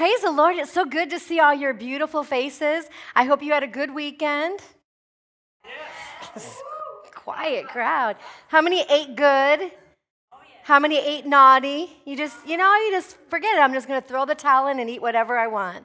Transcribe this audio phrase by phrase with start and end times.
[0.00, 0.56] praise the Lord.
[0.56, 2.86] It's so good to see all your beautiful faces.
[3.14, 4.60] I hope you had a good weekend.
[5.62, 6.58] Yes.
[7.14, 8.16] Quiet crowd.
[8.48, 9.70] How many ate good?
[10.62, 12.00] How many ate naughty?
[12.06, 13.60] You just, you know, you just forget it.
[13.60, 15.84] I'm just going to throw the towel in and eat whatever I want.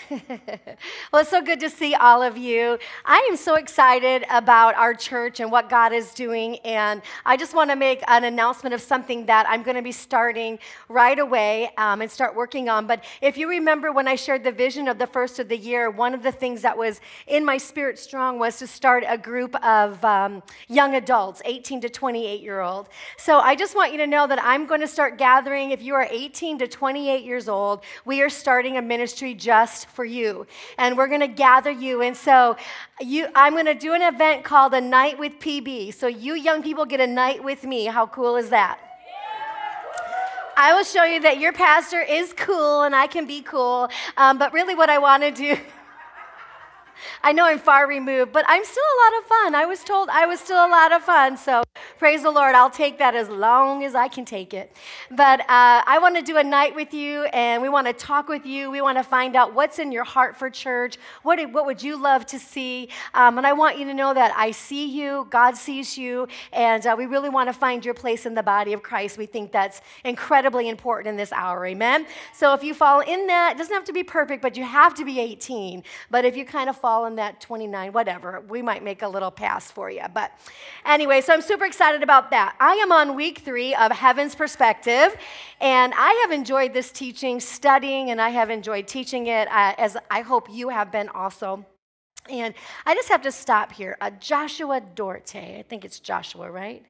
[0.10, 2.78] well, it's so good to see all of you.
[3.04, 6.56] I am so excited about our church and what God is doing.
[6.58, 9.92] And I just want to make an announcement of something that I'm going to be
[9.92, 12.86] starting right away um, and start working on.
[12.86, 15.90] But if you remember when I shared the vision of the first of the year,
[15.90, 19.54] one of the things that was in my spirit strong was to start a group
[19.64, 22.88] of um, young adults, 18 to 28 year old.
[23.16, 25.70] So I just want you to know that I'm going to start gathering.
[25.70, 30.04] If you are 18 to 28 years old, we are starting a ministry just for
[30.04, 30.46] you.
[30.78, 32.02] And we're going to gather you.
[32.02, 32.56] And so
[33.00, 35.94] you, I'm going to do an event called A Night with PB.
[35.94, 37.86] So you young people get a night with me.
[37.86, 38.78] How cool is that?
[40.56, 43.88] I will show you that your pastor is cool and I can be cool.
[44.16, 45.56] Um, but really, what I want to do.
[47.22, 49.54] I know I'm far removed, but I'm still a lot of fun.
[49.54, 51.36] I was told I was still a lot of fun.
[51.36, 51.62] So
[51.98, 52.54] praise the Lord.
[52.54, 54.76] I'll take that as long as I can take it.
[55.10, 58.28] But uh, I want to do a night with you, and we want to talk
[58.28, 58.70] with you.
[58.70, 60.96] We want to find out what's in your heart for church.
[61.22, 62.88] What, what would you love to see?
[63.14, 66.86] Um, and I want you to know that I see you, God sees you, and
[66.86, 69.16] uh, we really want to find your place in the body of Christ.
[69.16, 71.64] We think that's incredibly important in this hour.
[71.66, 72.06] Amen?
[72.32, 74.94] So if you fall in that, it doesn't have to be perfect, but you have
[74.94, 75.82] to be 18.
[76.10, 78.42] But if you kind of fall fall in that 29, whatever.
[78.50, 80.02] We might make a little pass for you.
[80.12, 80.30] But
[80.84, 82.54] anyway, so I'm super excited about that.
[82.60, 85.16] I am on week three of Heaven's Perspective,
[85.58, 89.96] and I have enjoyed this teaching, studying, and I have enjoyed teaching it, uh, as
[90.10, 91.64] I hope you have been also.
[92.28, 92.52] And
[92.84, 93.96] I just have to stop here.
[93.98, 96.84] Uh, Joshua Dorte, I think it's Joshua, right?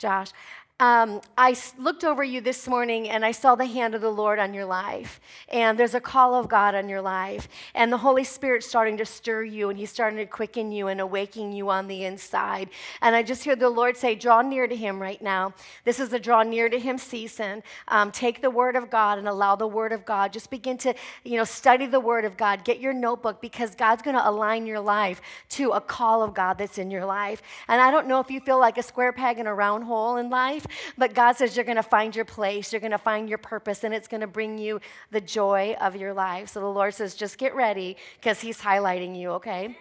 [0.00, 0.32] Josh.
[0.80, 4.38] Um, I looked over you this morning and I saw the hand of the Lord
[4.38, 5.20] on your life.
[5.48, 7.48] And there's a call of God on your life.
[7.74, 11.00] And the Holy Spirit's starting to stir you and He's starting to quicken you and
[11.00, 12.70] awaken you on the inside.
[13.02, 15.52] And I just hear the Lord say, Draw near to Him right now.
[15.82, 17.64] This is a draw near to Him season.
[17.88, 20.32] Um, take the Word of God and allow the Word of God.
[20.32, 20.94] Just begin to,
[21.24, 22.62] you know, study the Word of God.
[22.62, 26.56] Get your notebook because God's going to align your life to a call of God
[26.56, 27.42] that's in your life.
[27.66, 30.18] And I don't know if you feel like a square peg in a round hole
[30.18, 30.66] in life.
[30.96, 33.84] But God says you're going to find your place, you're going to find your purpose,
[33.84, 34.80] and it's going to bring you
[35.10, 36.50] the joy of your life.
[36.50, 39.76] So the Lord says, just get ready because He's highlighting you, okay?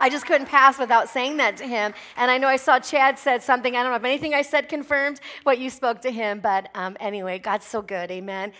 [0.00, 1.94] I just couldn't pass without saying that to him.
[2.16, 3.74] And I know I saw Chad said something.
[3.74, 6.96] I don't know if anything I said confirmed what you spoke to him, but um,
[7.00, 8.10] anyway, God's so good.
[8.10, 8.52] Amen.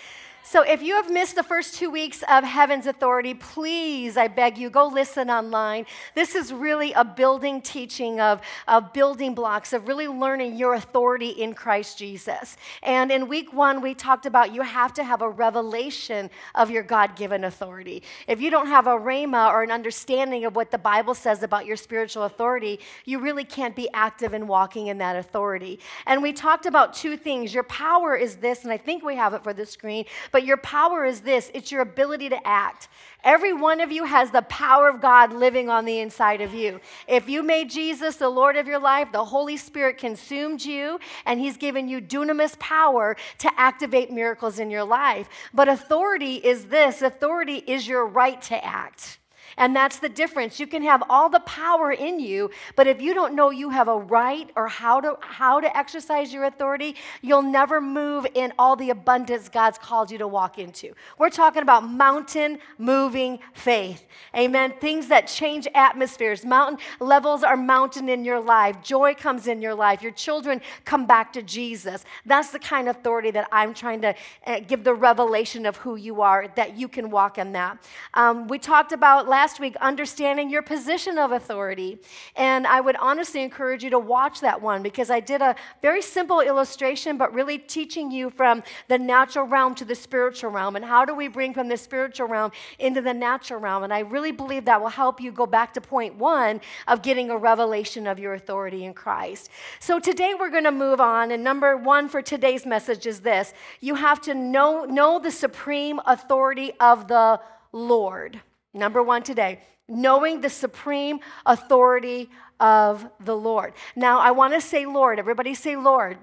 [0.49, 4.57] So if you have missed the first two weeks of Heaven's Authority, please, I beg
[4.57, 5.87] you, go listen online.
[6.15, 11.31] This is really a building teaching of, of building blocks, of really learning your authority
[11.31, 12.57] in Christ Jesus.
[12.85, 16.85] And in week one, we talked about you have to have a revelation of your
[16.85, 18.05] God given authority.
[18.29, 21.67] If you don't have a rhema or an understanding of what the Bible says about
[21.67, 25.81] your spiritual authority, you really can't be active in walking in that authority.
[26.07, 27.53] And we talked about two things.
[27.53, 30.05] Your power is this, and I think we have it for the screen.
[30.37, 32.89] But your power is this it's your ability to act.
[33.25, 36.79] Every one of you has the power of God living on the inside of you.
[37.09, 41.41] If you made Jesus the Lord of your life, the Holy Spirit consumed you, and
[41.41, 45.27] He's given you dunamis power to activate miracles in your life.
[45.55, 49.19] But authority is this authority is your right to act.
[49.57, 50.61] And that's the difference.
[50.61, 53.89] You can have all the power in you, but if you don't know you have
[53.89, 58.77] a right or how to how to exercise your authority, you'll never move in all
[58.77, 60.93] the abundance God's called you to walk into.
[61.19, 64.05] We're talking about mountain moving faith.
[64.35, 64.75] Amen.
[64.81, 66.45] Things that change atmospheres.
[66.45, 68.83] Mountain levels are mountain in your life.
[68.83, 70.03] Joy comes in your life.
[70.03, 72.05] Your children come back to Jesus.
[72.25, 74.15] That's the kind of authority that I'm trying to
[74.47, 77.79] uh, give the revelation of who you are, that you can walk in that.
[78.15, 82.01] Um, we talked about last last week, understanding your position of authority.
[82.35, 86.03] And I would honestly encourage you to watch that one because I did a very
[86.03, 90.75] simple illustration, but really teaching you from the natural realm to the spiritual realm.
[90.75, 92.51] And how do we bring from the spiritual realm
[92.81, 93.85] into the natural realm?
[93.85, 97.31] And I really believe that will help you go back to point one of getting
[97.31, 99.49] a revelation of your authority in Christ.
[99.79, 101.31] So today we're going to move on.
[101.31, 106.01] And number one for today's message is this you have to know, know the supreme
[106.05, 108.41] authority of the Lord.
[108.77, 112.31] Number one today, knowing the supreme authority
[112.61, 113.73] of the Lord.
[113.95, 115.19] Now, I want to say Lord.
[115.19, 116.19] Everybody say Lord.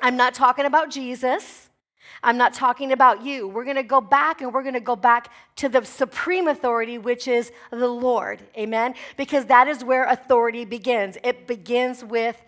[0.00, 1.68] I'm not talking about Jesus.
[2.22, 3.48] I'm not talking about you.
[3.48, 6.98] We're going to go back and we're going to go back to the supreme authority,
[6.98, 8.42] which is the Lord.
[8.56, 8.94] Amen?
[9.16, 11.18] Because that is where authority begins.
[11.22, 12.40] It begins with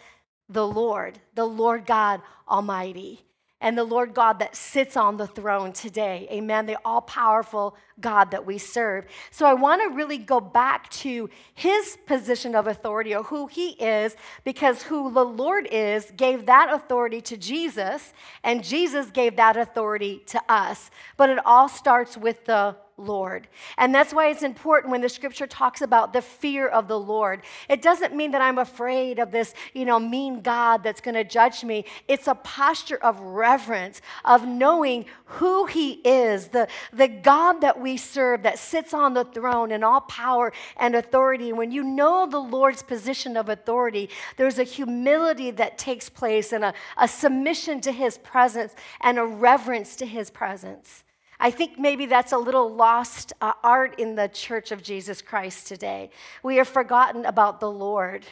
[0.49, 3.25] the Lord, the Lord God Almighty.
[3.65, 6.29] And the Lord God that sits on the throne today.
[6.31, 6.67] Amen.
[6.67, 9.07] The all powerful God that we serve.
[9.31, 13.71] So I want to really go back to his position of authority or who he
[13.71, 18.13] is, because who the Lord is gave that authority to Jesus,
[18.43, 20.91] and Jesus gave that authority to us.
[21.17, 23.49] But it all starts with the Lord.
[23.77, 27.43] And that's why it's important when the scripture talks about the fear of the Lord.
[27.69, 31.25] It doesn't mean that I'm afraid of this, you know, mean God that's going to
[31.25, 31.87] judge me.
[32.07, 37.97] It's a posture of reverence, of knowing who he is, the, the God that we
[37.97, 41.53] serve that sits on the throne in all power and authority.
[41.53, 46.65] When you know the Lord's position of authority, there's a humility that takes place and
[46.65, 51.03] a, a submission to his presence and a reverence to his presence.
[51.41, 55.67] I think maybe that's a little lost uh, art in the church of Jesus Christ
[55.67, 56.11] today.
[56.43, 58.25] We have forgotten about the Lord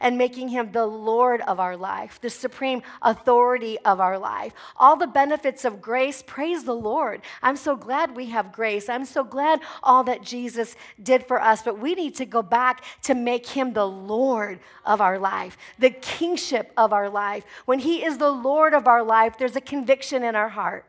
[0.00, 4.52] and making him the Lord of our life, the supreme authority of our life.
[4.76, 7.22] All the benefits of grace, praise the Lord.
[7.42, 8.88] I'm so glad we have grace.
[8.88, 12.84] I'm so glad all that Jesus did for us, but we need to go back
[13.02, 17.44] to make him the Lord of our life, the kingship of our life.
[17.64, 20.84] When he is the Lord of our life, there's a conviction in our heart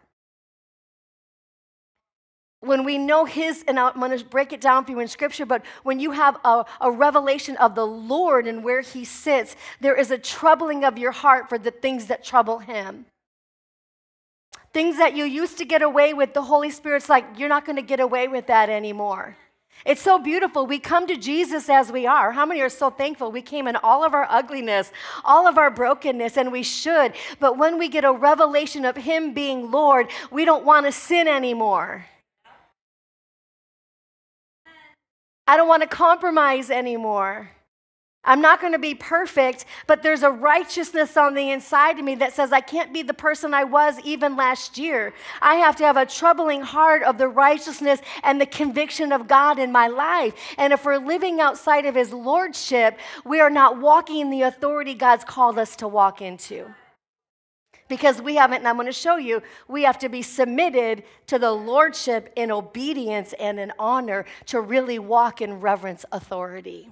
[2.61, 5.45] when we know his, and I'm going to break it down for you in scripture,
[5.45, 9.95] but when you have a, a, revelation of the Lord and where he sits, there
[9.95, 13.06] is a troubling of your heart for the things that trouble him.
[14.73, 17.77] Things that you used to get away with, the Holy Spirit's like, you're not going
[17.77, 19.38] to get away with that anymore.
[19.85, 20.67] It's so beautiful.
[20.67, 22.33] We come to Jesus as we are.
[22.33, 23.31] How many are so thankful?
[23.31, 24.91] We came in all of our ugliness,
[25.23, 27.13] all of our brokenness, and we should.
[27.39, 31.29] But when we get a revelation of Him being Lord, we don't want to sin
[31.29, 32.06] anymore.
[35.49, 37.49] I don't want to compromise anymore.
[38.23, 42.13] I'm not going to be perfect, but there's a righteousness on the inside of me
[42.15, 45.11] that says I can't be the person I was even last year.
[45.41, 49.57] I have to have a troubling heart of the righteousness and the conviction of God
[49.57, 50.35] in my life.
[50.59, 54.93] And if we're living outside of His Lordship, we are not walking in the authority
[54.93, 56.67] God's called us to walk into
[57.89, 61.38] because we haven't, and I'm going to show you, we have to be submitted to
[61.38, 66.89] the lordship in obedience and in honor to really walk in reverence authority.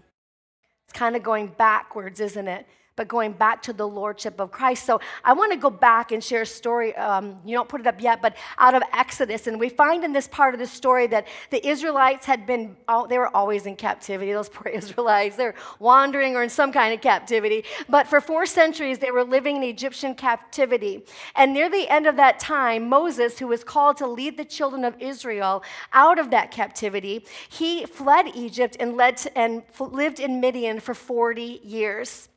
[0.83, 2.67] It's kind of going backwards, isn't it?
[2.97, 4.85] But going back to the lordship of Christ.
[4.85, 6.93] So I want to go back and share a story.
[6.95, 9.47] Um, you don't put it up yet, but out of Exodus.
[9.47, 12.75] And we find in this part of the story that the Israelites had been,
[13.07, 15.37] they were always in captivity, those poor Israelites.
[15.37, 17.63] They're wandering or in some kind of captivity.
[17.87, 21.05] But for four centuries, they were living in Egyptian captivity.
[21.35, 24.83] And near the end of that time, Moses, who was called to lead the children
[24.83, 30.41] of Israel out of that captivity, he fled Egypt and, led to, and lived in
[30.41, 32.29] Midian for 40 years.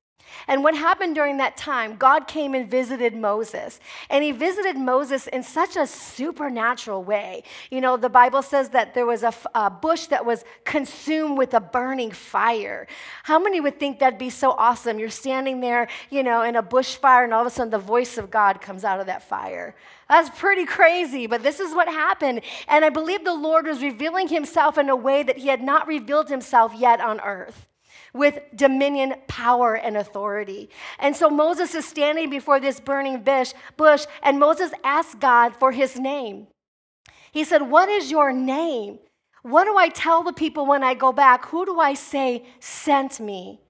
[0.46, 3.80] And what happened during that time, God came and visited Moses.
[4.08, 7.42] And he visited Moses in such a supernatural way.
[7.70, 11.60] You know, the Bible says that there was a, bush that was consumed with a
[11.60, 12.86] burning fire.
[13.22, 14.98] How many would think that'd be so awesome?
[14.98, 17.78] You're standing there, you know, in a bush fire, and all of a sudden the
[17.78, 19.74] voice of God comes out of that fire.
[20.08, 22.40] That's pretty crazy, but this is what happened.
[22.66, 25.86] And I believe the Lord was revealing himself in a way that he had not
[25.86, 27.66] revealed himself yet on earth
[28.12, 30.70] with dominion, power, and authority.
[30.98, 35.98] And so Moses is standing before this burning bush, and Moses asks God for his
[35.98, 36.48] name.
[37.32, 38.98] He said, What is your name?
[39.42, 41.46] What do I tell the people when I go back?
[41.46, 43.60] Who do I say sent me?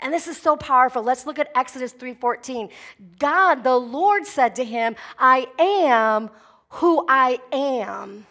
[0.00, 1.02] And this is so powerful.
[1.02, 2.70] Let's look at Exodus 3:14.
[3.18, 6.30] God, the Lord said to him, I am
[6.70, 8.26] who I am.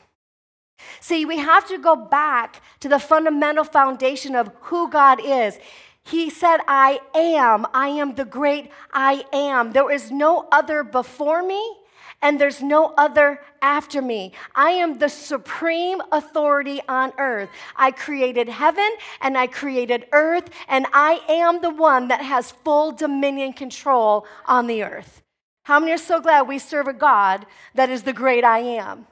[0.99, 5.59] See, we have to go back to the fundamental foundation of who God is.
[6.03, 7.67] He said, I am.
[7.73, 9.71] I am the great I am.
[9.71, 11.77] There is no other before me,
[12.21, 14.33] and there's no other after me.
[14.55, 17.49] I am the supreme authority on earth.
[17.75, 18.89] I created heaven
[19.21, 24.67] and I created earth, and I am the one that has full dominion control on
[24.67, 25.21] the earth.
[25.63, 27.45] How many are so glad we serve a God
[27.75, 29.05] that is the great I am?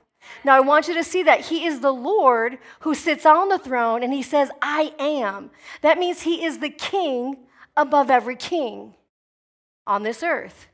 [0.44, 3.60] Now, I want you to see that He is the Lord who sits on the
[3.60, 5.52] throne and He says, I am.
[5.82, 7.38] That means He is the King
[7.76, 8.96] above every king
[9.86, 10.68] on this earth.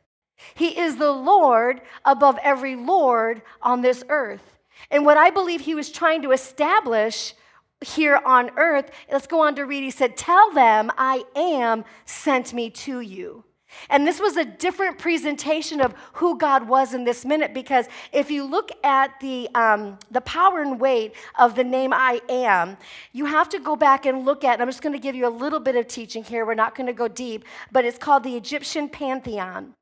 [0.56, 4.60] He is the Lord above every Lord on this earth.
[4.90, 7.34] And what I believe He was trying to establish
[7.82, 9.84] here on earth, let's go on to read.
[9.84, 13.44] He said, Tell them I am sent me to you.
[13.90, 18.32] And this was a different presentation of who God was in this minute because if
[18.32, 22.78] you look at the, um, the power and weight of the name I am,
[23.12, 25.30] you have to go back and look at, I'm just going to give you a
[25.30, 26.46] little bit of teaching here.
[26.46, 29.74] We're not going to go deep, but it's called the Egyptian Pantheon.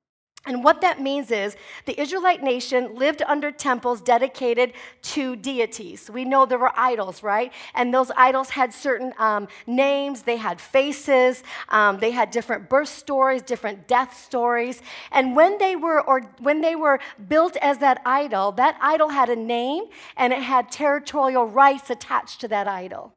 [0.48, 1.56] And what that means is
[1.86, 6.10] the Israelite nation lived under temples dedicated to deities.
[6.10, 7.54] We know there were idols, right?
[7.76, 12.90] And those idols had certain um, names, they had faces, um, they had different birth
[12.90, 14.82] stories, different death stories.
[15.12, 19.30] And when they were or when they were built as that idol, that idol had
[19.30, 19.84] a name
[20.18, 23.14] and it had territorial rights attached to that idol.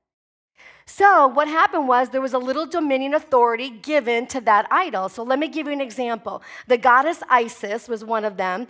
[0.87, 5.09] So, what happened was there was a little dominion authority given to that idol.
[5.09, 6.43] So, let me give you an example.
[6.67, 8.69] The goddess Isis was one of them.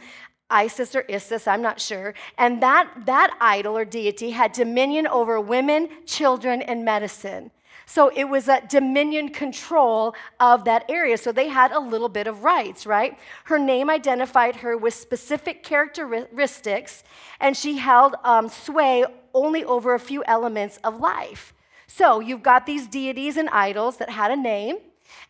[0.49, 2.15] Isis or Isis, I'm not sure.
[2.39, 7.51] And that, that idol or deity had dominion over women, children, and medicine.
[7.87, 11.19] So it was a dominion control of that area.
[11.19, 13.19] So they had a little bit of rights, right?
[13.45, 17.05] Her name identified her with specific characteristics,
[17.41, 19.05] and she held um, sway
[19.35, 21.54] only over a few elements of life.
[21.87, 24.77] So you've got these deities and idols that had a name,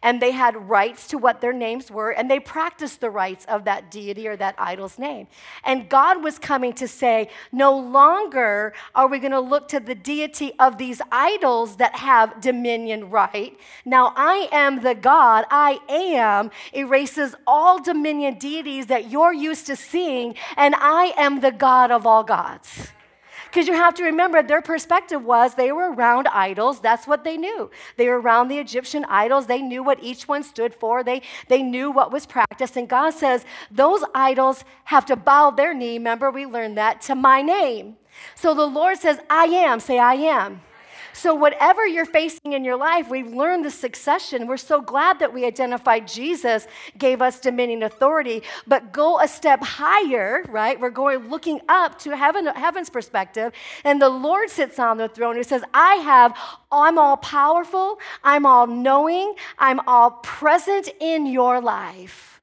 [0.02, 3.64] and they had rights to what their names were, and they practiced the rights of
[3.64, 5.26] that deity or that idol's name.
[5.64, 9.94] And God was coming to say, no longer are we going to look to the
[9.94, 13.58] deity of these idols that have dominion right.
[13.84, 19.76] Now I am the God, I am, erases all dominion deities that you're used to
[19.76, 22.88] seeing, and I am the God of all gods.
[23.54, 26.80] Because you have to remember, their perspective was they were around idols.
[26.80, 27.70] That's what they knew.
[27.96, 29.46] They were around the Egyptian idols.
[29.46, 32.76] They knew what each one stood for, they, they knew what was practiced.
[32.76, 35.99] And God says, those idols have to bow their knee.
[35.99, 37.96] Remember, we learned that to my name.
[38.34, 39.78] So the Lord says, I am.
[39.78, 40.61] Say, I am.
[41.14, 44.49] So, whatever you're facing in your life, we've learned the succession.
[44.49, 46.66] We're so glad that we identified Jesus
[46.99, 50.78] gave us dominion authority, but go a step higher, right?
[50.78, 53.52] We're going looking up to heaven, heaven's perspective,
[53.85, 56.37] and the Lord sits on the throne He says, I have,
[56.73, 62.40] I'm all powerful, I'm all knowing, I'm all present in your life.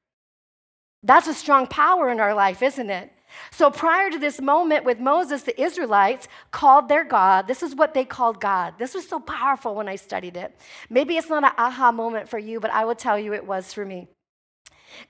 [1.04, 3.12] That's a strong power in our life, isn't it?
[3.52, 7.48] So prior to this moment with Moses, the Israelites called their God.
[7.48, 8.76] This is what they called God.
[8.78, 10.56] This was so powerful when I studied it.
[10.90, 13.74] Maybe it's not an aha moment for you, but I will tell you it was
[13.74, 14.08] for me.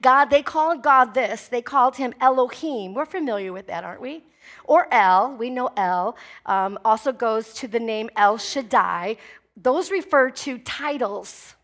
[0.01, 1.47] God, they called God this.
[1.47, 2.93] They called him Elohim.
[2.93, 4.23] We're familiar with that, aren't we?
[4.65, 5.35] Or El.
[5.35, 6.15] We know El.
[6.45, 9.17] Um, also goes to the name El Shaddai.
[9.57, 11.55] Those refer to titles.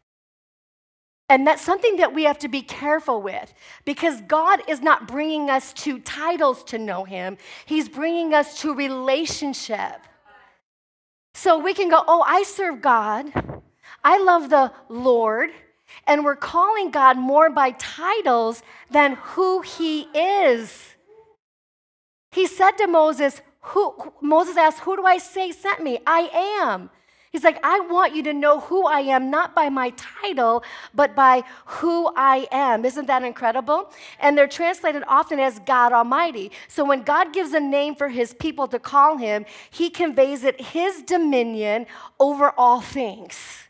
[1.29, 3.53] And that's something that we have to be careful with
[3.83, 8.73] because God is not bringing us to titles to know Him, He's bringing us to
[8.73, 10.01] relationship.
[11.33, 13.31] So we can go, Oh, I serve God,
[14.03, 15.49] I love the Lord,
[16.05, 20.95] and we're calling God more by titles than who He is.
[22.31, 25.99] He said to Moses, who, Moses asked, Who do I say sent me?
[26.07, 26.29] I
[26.61, 26.89] am.
[27.31, 31.15] He's like, I want you to know who I am, not by my title, but
[31.15, 32.85] by who I am.
[32.85, 33.91] Isn't that incredible?
[34.19, 36.51] And they're translated often as God Almighty.
[36.67, 40.59] So when God gives a name for his people to call him, he conveys it
[40.59, 41.85] his dominion
[42.19, 43.66] over all things.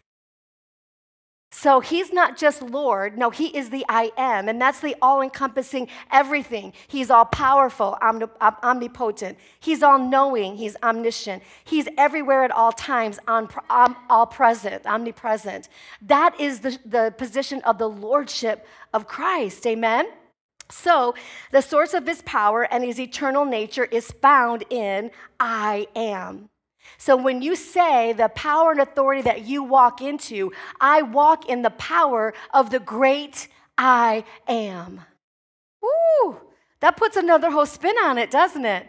[1.60, 5.22] So he's not just Lord, no, he is the I am, and that's the all
[5.22, 6.72] encompassing everything.
[6.88, 9.40] He's all powerful, omnipotent.
[9.60, 11.42] He's all knowing, he's omniscient.
[11.64, 15.70] He's everywhere at all times, all present, omnipresent.
[16.00, 19.66] That is the, the position of the lordship of Christ.
[19.66, 20.06] Amen?
[20.70, 21.16] So,
[21.52, 25.10] the source of his power and his eternal nature is found in
[25.40, 26.50] I am.
[26.98, 31.62] So when you say the power and authority that you walk into, I walk in
[31.62, 35.02] the power of the great I am.
[35.82, 36.38] Woo!
[36.80, 38.88] That puts another whole spin on it, doesn't it?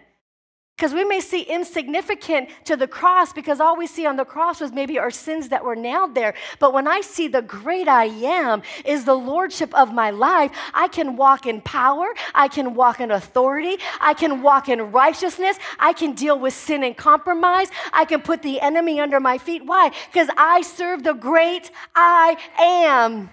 [0.79, 4.61] Because we may see insignificant to the cross because all we see on the cross
[4.61, 6.35] was maybe our sins that were nailed there.
[6.61, 10.87] But when I see the great I am is the lordship of my life, I
[10.87, 15.95] can walk in power, I can walk in authority, I can walk in righteousness, I
[15.95, 19.67] can deal with sin and compromise, I can put the enemy under my feet.
[19.67, 19.91] Why?
[20.13, 23.31] Because I serve the great I am.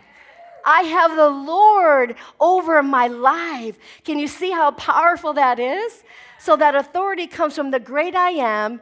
[0.65, 3.77] I have the Lord over my life.
[4.03, 6.03] Can you see how powerful that is?
[6.45, 8.79] So that authority comes from the great I am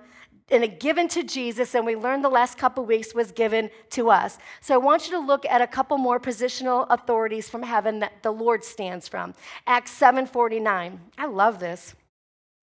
[0.51, 4.37] and given to Jesus, and we learned the last couple weeks was given to us.
[4.59, 8.21] So I want you to look at a couple more positional authorities from heaven that
[8.21, 9.33] the Lord stands from.
[9.65, 10.99] Acts 7:49.
[11.17, 11.95] I love this.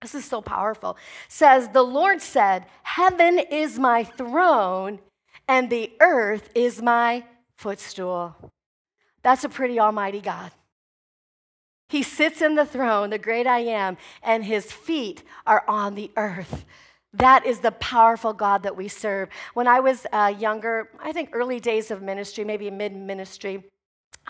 [0.03, 0.99] This is so powerful.
[1.29, 4.99] Says, The Lord said, Heaven is my throne,
[5.49, 7.25] and the earth is my
[7.57, 8.37] footstool.
[9.23, 10.53] That's a pretty almighty God.
[11.91, 16.13] He sits in the throne, the great I am, and his feet are on the
[16.17, 16.65] earth.
[17.13, 19.29] That is the powerful God that we serve.
[19.55, 23.65] When I was uh, younger, I think early days of ministry, maybe mid ministry,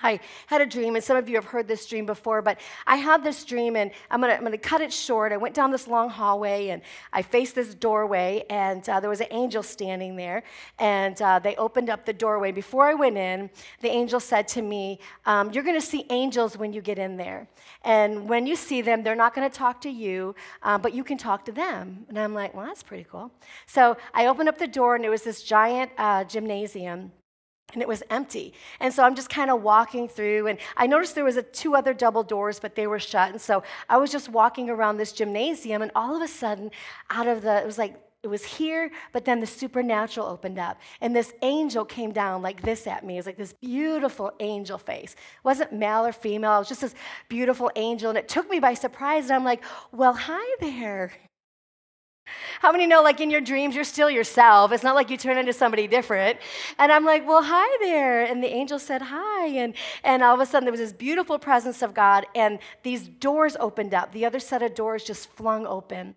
[0.02, 2.97] I had a dream, and some of you have heard this dream before, but I
[2.97, 5.33] had this dream, and I'm gonna, I'm gonna cut it short.
[5.33, 9.21] I went down this long hallway, and I faced this doorway, and uh, there was
[9.21, 10.42] an angel standing there,
[10.78, 12.52] and uh, they opened up the doorway.
[12.52, 16.73] Before I went in, the angel said to me, um, You're gonna see angels when
[16.73, 17.49] you get in there.
[17.85, 21.19] And when you see them, they're not gonna talk to you, uh, but you can
[21.19, 22.04] talk to them.
[22.09, 23.30] And I'm like, Well, that's pretty cool.
[23.66, 27.12] So I opened up the door, and it was this giant uh, gymnasium
[27.73, 28.53] and it was empty.
[28.81, 31.75] And so I'm just kind of walking through, and I noticed there was a, two
[31.75, 33.31] other double doors, but they were shut.
[33.31, 36.71] And so I was just walking around this gymnasium, and all of a sudden,
[37.11, 40.79] out of the, it was like, it was here, but then the supernatural opened up.
[41.00, 43.15] And this angel came down like this at me.
[43.15, 45.12] It was like this beautiful angel face.
[45.15, 46.95] It wasn't male or female, it was just this
[47.31, 48.11] beautiful angel.
[48.11, 49.25] And it took me by surprise.
[49.25, 51.12] And I'm like, well, hi there.
[52.61, 54.73] How many know, like in your dreams, you're still yourself?
[54.73, 56.39] It's not like you turn into somebody different.
[56.79, 58.25] And I'm like, well, hi there.
[58.25, 59.47] And the angel said, hi.
[59.47, 63.09] And, and all of a sudden, there was this beautiful presence of God, and these
[63.09, 64.13] doors opened up.
[64.13, 66.15] The other set of doors just flung open.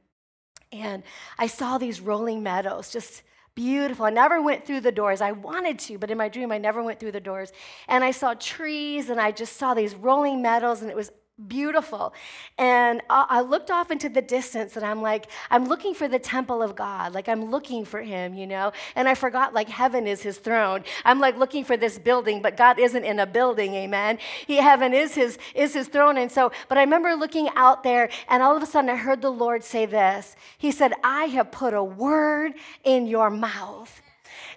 [0.71, 1.03] And
[1.37, 3.23] I saw these rolling meadows, just
[3.55, 4.05] beautiful.
[4.05, 5.21] I never went through the doors.
[5.21, 7.51] I wanted to, but in my dream, I never went through the doors.
[7.87, 11.11] And I saw trees, and I just saw these rolling meadows, and it was
[11.47, 12.13] beautiful.
[12.57, 16.61] And I looked off into the distance and I'm like, I'm looking for the temple
[16.61, 17.13] of God.
[17.13, 18.71] Like, I'm looking for him, you know?
[18.95, 20.83] And I forgot, like, heaven is his throne.
[21.03, 24.19] I'm like looking for this building, but God isn't in a building, amen?
[24.45, 26.17] He, heaven is his, is his throne.
[26.17, 29.21] And so, but I remember looking out there and all of a sudden I heard
[29.21, 34.02] the Lord say this He said, I have put a word in your mouth.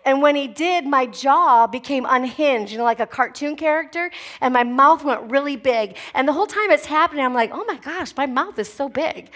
[0.06, 4.10] And when he did, my jaw became unhinged, you know, like a cartoon character,
[4.40, 5.96] and my mouth went really big.
[6.14, 8.88] And the whole time it's happening, I'm like, oh my gosh, my mouth is so
[8.88, 9.30] big.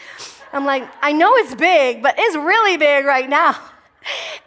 [0.52, 3.58] I'm like, I know it's big, but it's really big right now.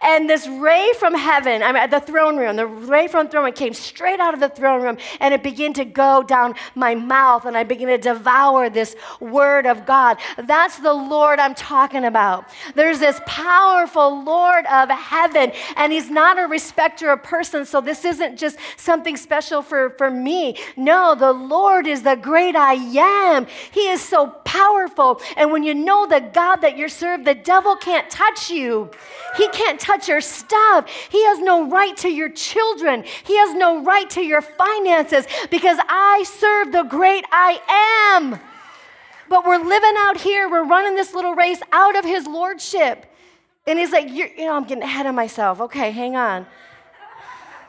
[0.02, 3.46] And this ray from heaven, I'm at the throne room, the ray from the throne
[3.46, 6.94] room came straight out of the throne room and it began to go down my
[6.96, 10.18] mouth and I began to devour this word of God.
[10.38, 12.50] That's the Lord I'm talking about.
[12.76, 17.70] There's this powerful Lord of heaven and he's not a respecter of persons.
[17.70, 20.58] So this isn't just something special for, for me.
[20.76, 23.48] No, the Lord is the great I am.
[23.72, 25.22] He is so powerful.
[25.38, 28.92] And when you know the God that you serve, the devil can't touch you.
[29.38, 30.90] He can't touch your stuff.
[31.10, 33.04] He has no right to your children.
[33.24, 37.60] He has no right to your finances because I serve the great I
[38.18, 38.40] am.
[39.30, 43.06] But we're living out here, we're running this little race out of his lordship.
[43.66, 45.62] And he's like, you know, I'm getting ahead of myself.
[45.62, 46.46] Okay, hang on.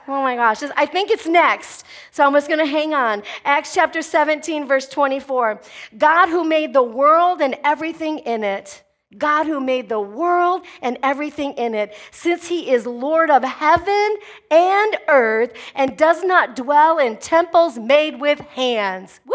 [0.06, 1.84] Oh my gosh, I think it's next.
[2.10, 3.22] So I'm just going to hang on.
[3.44, 5.60] Acts chapter 17, verse 24.
[5.96, 8.82] God who made the world and everything in it
[9.18, 14.16] God who made the world and everything in it, since he is Lord of heaven
[14.50, 19.20] and earth and does not dwell in temples made with hands.
[19.27, 19.35] Woo!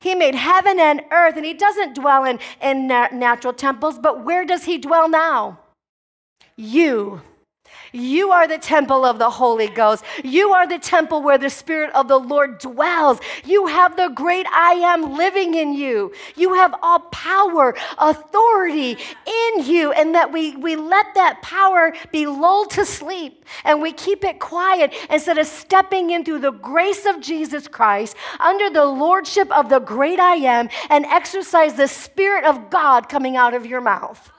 [0.00, 4.46] He made heaven and earth, and he doesn't dwell in, in natural temples, but where
[4.46, 5.60] does he dwell now?
[6.56, 7.20] You.
[7.92, 10.04] You are the temple of the Holy Ghost.
[10.22, 13.20] You are the temple where the Spirit of the Lord dwells.
[13.44, 16.12] You have the great I am living in you.
[16.36, 22.26] You have all power, authority in you, and that we, we let that power be
[22.26, 27.20] lulled to sleep and we keep it quiet instead of stepping into the grace of
[27.20, 32.70] Jesus Christ under the lordship of the great I am and exercise the Spirit of
[32.70, 34.30] God coming out of your mouth.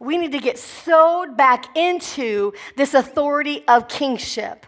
[0.00, 4.64] We need to get sewed back into this authority of kingship.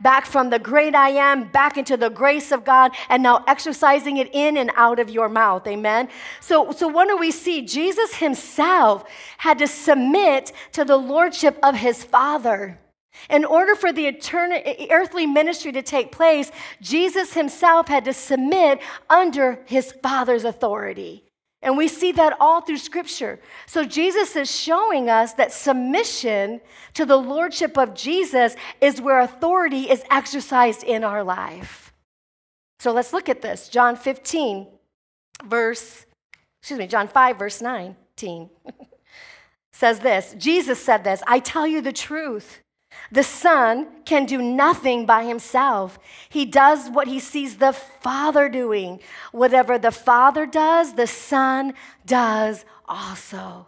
[0.00, 4.16] Back from the great I am, back into the grace of God, and now exercising
[4.16, 5.66] it in and out of your mouth.
[5.66, 6.08] Amen.
[6.40, 7.62] So, so what do we see?
[7.62, 9.04] Jesus himself
[9.36, 12.78] had to submit to the lordship of his Father.
[13.28, 18.80] In order for the earthly ministry to take place, Jesus himself had to submit
[19.10, 21.29] under his Father's authority.
[21.62, 23.38] And we see that all through Scripture.
[23.66, 26.60] So Jesus is showing us that submission
[26.94, 31.92] to the Lordship of Jesus is where authority is exercised in our life.
[32.78, 33.68] So let's look at this.
[33.68, 34.68] John 15,
[35.44, 36.06] verse,
[36.62, 38.48] excuse me, John 5, verse 19
[39.72, 42.60] says this Jesus said this I tell you the truth.
[43.12, 45.98] The Son can do nothing by himself.
[46.28, 49.00] He does what he sees the Father doing.
[49.32, 51.74] Whatever the Father does, the Son
[52.06, 53.66] does also.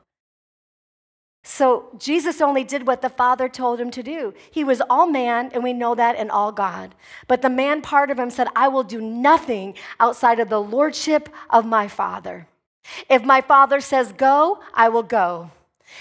[1.45, 4.33] So Jesus only did what the Father told him to do.
[4.51, 6.95] He was all man, and we know that, and all God.
[7.27, 11.29] But the man part of him said, I will do nothing outside of the lordship
[11.51, 12.47] of my Father.
[13.09, 15.51] If my Father says go, I will go.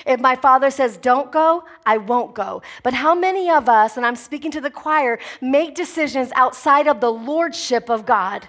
[0.06, 2.62] If my father says don't go, I won't go.
[2.84, 6.99] But how many of us, and I'm speaking to the choir, make decisions outside of
[6.99, 8.47] the lordship of God?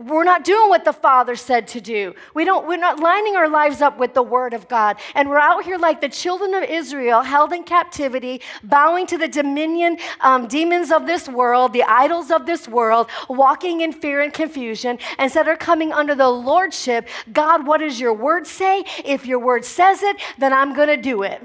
[0.00, 2.14] We're not doing what the Father said to do.
[2.32, 4.98] We don't, we're not lining our lives up with the Word of God.
[5.14, 9.28] And we're out here like the children of Israel, held in captivity, bowing to the
[9.28, 14.32] dominion um, demons of this world, the idols of this world, walking in fear and
[14.32, 14.98] confusion.
[15.18, 18.84] Instead of coming under the Lordship, God, what does your Word say?
[19.04, 21.42] If your Word says it, then I'm going to do it.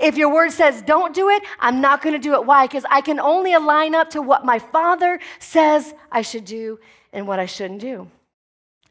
[0.00, 2.44] If your word says don't do it, I'm not going to do it.
[2.44, 2.66] Why?
[2.66, 6.78] Because I can only align up to what my Father says I should do
[7.12, 8.08] and what I shouldn't do.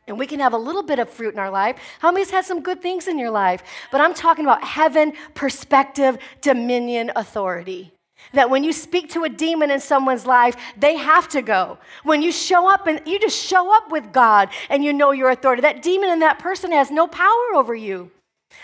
[0.08, 1.78] And we can have a little bit of fruit in our life.
[2.00, 3.64] How many's had some good things in your life?
[3.92, 7.94] But I'm talking about heaven, perspective, dominion, authority.
[8.34, 11.78] That when you speak to a demon in someone's life, they have to go.
[12.04, 15.30] When you show up and you just show up with God and you know your
[15.30, 18.12] authority, that demon in that person has no power over you.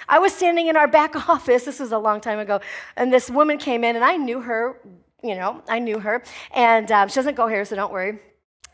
[0.08, 2.62] I was standing in our back office, this was a long time ago,
[2.96, 4.80] and this woman came in and I knew her,
[5.24, 6.24] you know, I knew her.
[6.54, 8.20] And um, she doesn't go here, so don't worry.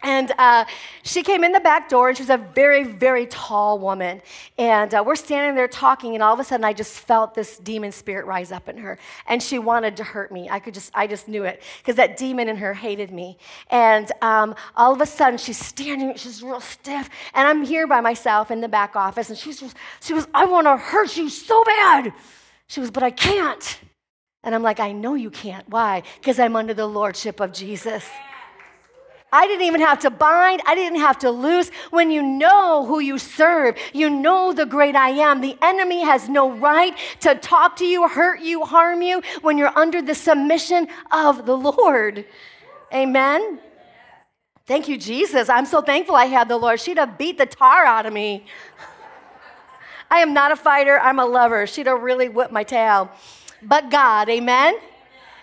[0.03, 0.65] And uh,
[1.03, 4.21] she came in the back door, and she was a very, very tall woman.
[4.57, 7.57] And uh, we're standing there talking, and all of a sudden, I just felt this
[7.57, 10.49] demon spirit rise up in her, and she wanted to hurt me.
[10.49, 13.37] I could just, I just knew it because that demon in her hated me.
[13.71, 18.01] And um, all of a sudden, she's standing, she's real stiff, and I'm here by
[18.01, 19.63] myself in the back office, and she's,
[20.01, 22.13] she was, I want to hurt you so bad.
[22.67, 23.79] She was, but I can't.
[24.43, 25.67] And I'm like, I know you can't.
[25.69, 26.03] Why?
[26.19, 28.05] Because I'm under the lordship of Jesus.
[29.33, 31.69] I didn't even have to bind, I didn't have to loose.
[31.89, 35.41] When you know who you serve, you know the great I am.
[35.41, 39.75] The enemy has no right to talk to you, hurt you, harm you when you're
[39.75, 42.25] under the submission of the Lord.
[42.93, 43.59] Amen.
[44.67, 45.49] Thank you, Jesus.
[45.49, 46.79] I'm so thankful I had the Lord.
[46.79, 48.45] She'd have beat the tar out of me.
[50.11, 51.65] I am not a fighter, I'm a lover.
[51.65, 53.09] She'd have really whipped my tail.
[53.63, 54.75] But God, amen.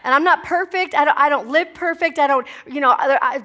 [0.03, 0.95] And I'm not perfect.
[0.95, 2.19] I don't, I don't live perfect.
[2.19, 2.97] I don't, you know,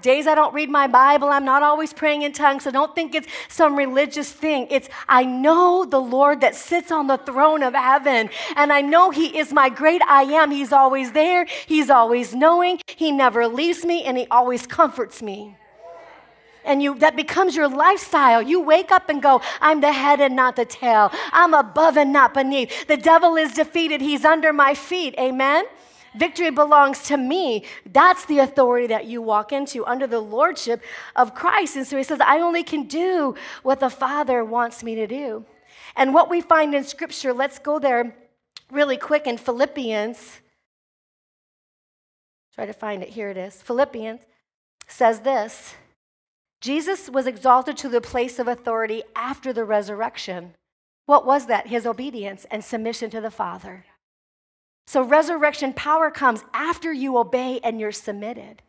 [0.02, 1.30] days I don't read my Bible.
[1.30, 2.64] I'm not always praying in tongues.
[2.64, 4.68] So don't think it's some religious thing.
[4.70, 8.30] It's, I know the Lord that sits on the throne of heaven.
[8.56, 10.52] And I know He is my great I am.
[10.52, 11.46] He's always there.
[11.66, 12.80] He's always knowing.
[12.88, 15.58] He never leaves me and He always comforts me
[16.66, 18.42] and you that becomes your lifestyle.
[18.42, 21.12] You wake up and go, I'm the head and not the tail.
[21.32, 22.88] I'm above and not beneath.
[22.88, 24.02] The devil is defeated.
[24.02, 25.16] He's under my feet.
[25.20, 25.66] Amen.
[26.18, 27.66] Victory belongs to me.
[27.92, 30.82] That's the authority that you walk into under the lordship
[31.16, 31.76] of Christ.
[31.76, 35.46] And so he says, I only can do what the Father wants me to do.
[35.96, 38.16] And what we find in Scripture, let's go there
[38.72, 40.42] really quick in Philippians.
[42.54, 43.10] Try to find it.
[43.10, 43.62] Here it is.
[43.62, 44.22] Philippians
[44.88, 45.76] says this
[46.62, 50.56] Jesus was exalted to the place of authority after the resurrection.
[51.06, 51.68] What was that?
[51.68, 53.86] His obedience and submission to the Father.
[54.88, 58.62] So resurrection power comes after you obey and you're submitted.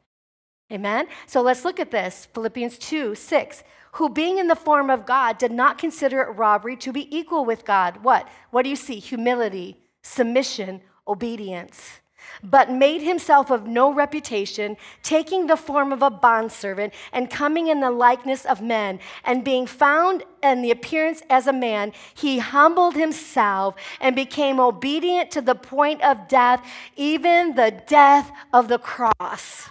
[0.72, 1.07] Amen?
[1.26, 3.62] So let's look at this Philippians 2 6.
[3.92, 7.46] Who, being in the form of God, did not consider it robbery to be equal
[7.46, 8.02] with God.
[8.02, 8.29] What?
[8.50, 8.98] What do you see?
[8.98, 12.00] Humility, submission, obedience
[12.42, 17.81] but made himself of no reputation, taking the form of a bondservant, and coming in
[17.81, 22.94] the likeness of men, and being found in the appearance as a man, he humbled
[22.94, 26.64] himself and became obedient to the point of death,
[26.96, 29.68] even the death of the cross.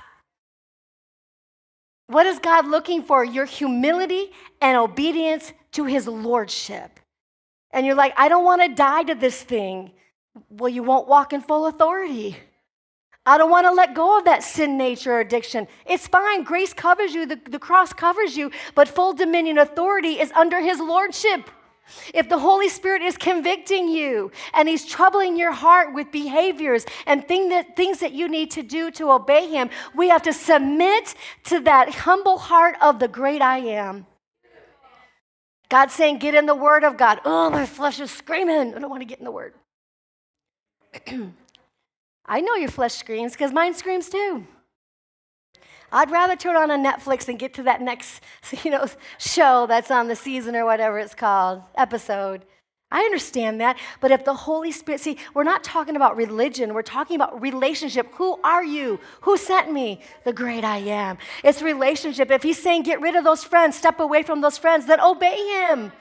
[2.07, 3.23] What is God looking for?
[3.23, 6.99] Your humility and obedience to his lordship.
[7.71, 9.91] And you're like, I don't want to die to this thing.
[10.49, 12.37] Well, you won't walk in full authority.
[13.25, 15.67] I don't want to let go of that sin nature addiction.
[15.85, 16.43] It's fine.
[16.43, 20.79] Grace covers you, the, the cross covers you, but full dominion authority is under his
[20.79, 21.49] lordship.
[22.13, 27.27] If the Holy Spirit is convicting you and He's troubling your heart with behaviors and
[27.27, 31.13] thing that, things that you need to do to obey Him, we have to submit
[31.45, 34.07] to that humble heart of the great I am.
[35.69, 37.21] God's saying, Get in the Word of God.
[37.23, 38.73] Oh, my flesh is screaming.
[38.73, 39.53] I don't want to get in the Word.
[42.27, 44.47] I know your flesh screams because mine screams too.
[45.91, 48.21] I'd rather turn on a Netflix and get to that next,
[48.63, 48.85] you know,
[49.17, 52.45] show that's on the season or whatever it's called, episode.
[52.91, 56.83] I understand that, but if the Holy Spirit, see, we're not talking about religion, we're
[56.83, 58.07] talking about relationship.
[58.13, 58.99] Who are you?
[59.21, 60.01] Who sent me?
[60.23, 61.17] The great I am.
[61.43, 62.29] It's relationship.
[62.29, 65.35] If He's saying get rid of those friends, step away from those friends, then obey
[65.35, 65.91] Him.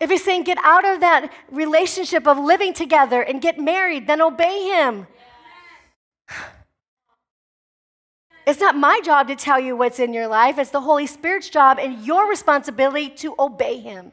[0.00, 4.20] If he's saying get out of that relationship of living together and get married, then
[4.20, 5.06] obey him.
[8.46, 11.48] It's not my job to tell you what's in your life, it's the Holy Spirit's
[11.48, 14.12] job and your responsibility to obey him.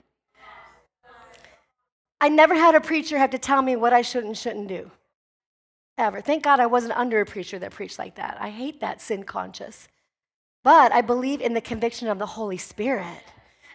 [2.22, 4.90] I never had a preacher have to tell me what I should and shouldn't do.
[5.98, 6.22] Ever.
[6.22, 8.38] Thank God I wasn't under a preacher that preached like that.
[8.40, 9.90] I hate that sin conscious.
[10.64, 13.24] But I believe in the conviction of the Holy Spirit.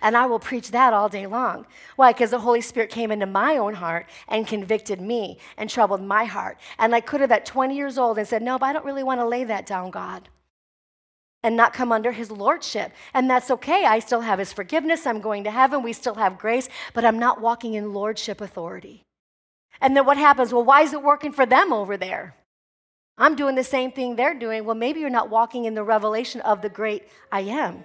[0.03, 1.67] And I will preach that all day long.
[1.97, 2.13] Why?
[2.13, 6.25] Because the Holy Spirit came into my own heart and convicted me and troubled my
[6.25, 6.59] heart.
[6.79, 9.03] And I could have at 20 years old and said, No, but I don't really
[9.03, 10.29] want to lay that down, God.
[11.43, 12.93] And not come under his lordship.
[13.15, 13.85] And that's okay.
[13.85, 15.07] I still have his forgiveness.
[15.07, 15.83] I'm going to heaven.
[15.83, 19.03] We still have grace, but I'm not walking in lordship authority.
[19.81, 20.53] And then what happens?
[20.53, 22.35] Well, why is it working for them over there?
[23.19, 24.65] I'm doing the same thing they're doing.
[24.65, 27.85] Well, maybe you're not walking in the revelation of the great I am,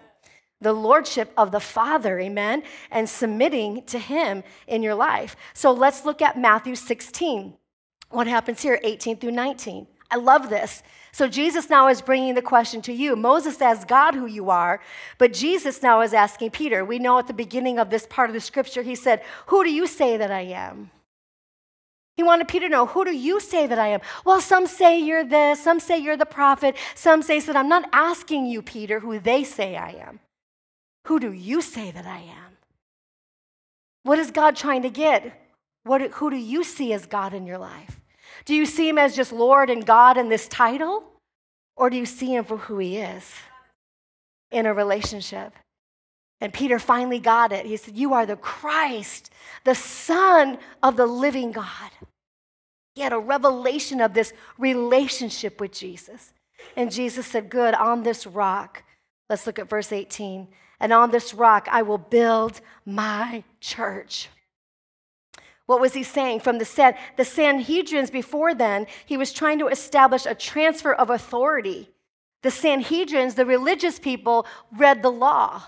[0.61, 5.35] the lordship of the Father, amen, and submitting to Him in your life.
[5.53, 7.53] So let's look at Matthew 16.
[8.09, 9.87] What happens here, 18 through 19?
[10.11, 10.83] I love this.
[11.13, 13.15] So Jesus now is bringing the question to you.
[13.15, 14.81] Moses asked God who you are,
[15.17, 16.85] but Jesus now is asking Peter.
[16.85, 19.71] We know at the beginning of this part of the scripture, he said, Who do
[19.71, 20.91] you say that I am?
[22.17, 24.01] He wanted Peter to know, who do you say that I am?
[24.25, 27.89] Well, some say you're this, some say you're the prophet, some say that I'm not
[27.93, 30.19] asking you, Peter, who they say I am.
[31.07, 32.57] Who do you say that I am?
[34.03, 35.39] What is God trying to get?
[35.83, 37.99] What, who do you see as God in your life?
[38.45, 41.03] Do you see him as just Lord and God in this title?
[41.75, 43.33] Or do you see him for who he is
[44.51, 45.53] in a relationship?
[46.39, 47.65] And Peter finally got it.
[47.65, 49.31] He said, You are the Christ,
[49.63, 51.91] the Son of the living God.
[52.95, 56.33] He had a revelation of this relationship with Jesus.
[56.75, 58.83] And Jesus said, Good, on this rock.
[59.29, 60.47] Let's look at verse 18.
[60.81, 64.27] And on this rock I will build my church.
[65.67, 66.41] What was he saying?
[66.41, 71.09] From the, San, the Sanhedrins before then, he was trying to establish a transfer of
[71.09, 71.89] authority.
[72.41, 75.63] The Sanhedrins, the religious people, read the law.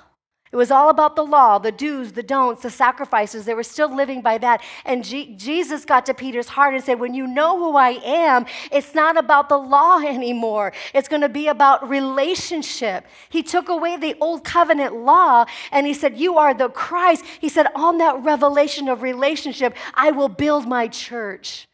[0.53, 3.45] It was all about the law, the do's, the don'ts, the sacrifices.
[3.45, 4.61] They were still living by that.
[4.85, 8.45] And G- Jesus got to Peter's heart and said, When you know who I am,
[8.71, 10.71] it's not about the law anymore.
[10.93, 13.07] It's going to be about relationship.
[13.29, 17.25] He took away the old covenant law and he said, You are the Christ.
[17.41, 21.67] He said, On that revelation of relationship, I will build my church.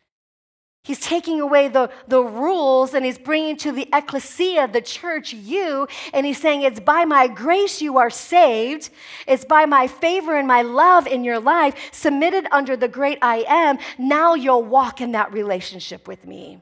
[0.89, 5.87] He's taking away the, the rules and he's bringing to the ecclesia, the church, you,
[6.15, 8.89] and he's saying, It's by my grace you are saved.
[9.27, 13.45] It's by my favor and my love in your life, submitted under the great I
[13.47, 13.77] am.
[13.99, 16.59] Now you'll walk in that relationship with me.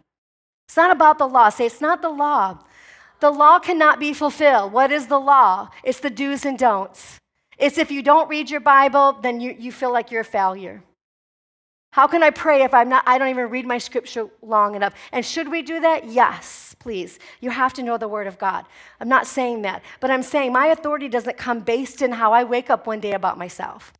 [0.67, 1.47] It's not about the law.
[1.47, 2.59] Say, It's not the law.
[3.21, 4.73] The law cannot be fulfilled.
[4.73, 5.69] What is the law?
[5.85, 7.17] It's the do's and don'ts.
[7.57, 10.83] It's if you don't read your Bible, then you, you feel like you're a failure.
[11.91, 14.93] How can I pray if I'm not, I don't even read my scripture long enough?
[15.11, 16.05] And should we do that?
[16.09, 17.17] Yes, please.
[17.41, 18.65] You have to know the word of God.
[18.99, 22.43] I'm not saying that, but I'm saying my authority doesn't come based in how I
[22.43, 23.93] wake up one day about myself.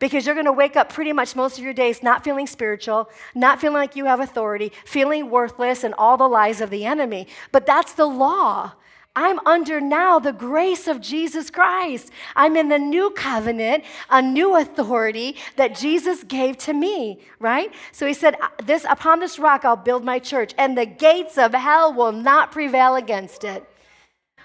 [0.00, 3.08] Because you're going to wake up pretty much most of your days not feeling spiritual,
[3.34, 7.28] not feeling like you have authority, feeling worthless, and all the lies of the enemy.
[7.52, 8.72] But that's the law.
[9.16, 12.10] I'm under now the grace of Jesus Christ.
[12.34, 17.72] I'm in the new covenant, a new authority that Jesus gave to me, right?
[17.92, 21.38] So he said, uh, "This upon this rock I'll build my church, and the gates
[21.38, 23.64] of hell will not prevail against it."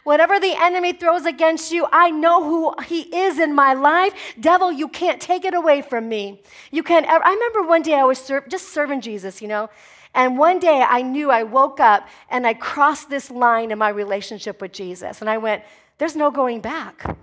[0.04, 4.14] Whatever the enemy throws against you, I know who he is in my life.
[4.40, 6.42] Devil, you can't take it away from me.
[6.72, 7.24] You can't ever.
[7.26, 9.70] I remember one day I was ser- just serving Jesus, you know,
[10.14, 13.90] and one day I knew I woke up and I crossed this line in my
[13.90, 15.22] relationship with Jesus.
[15.22, 15.64] And I went,
[15.98, 17.18] there's no going back.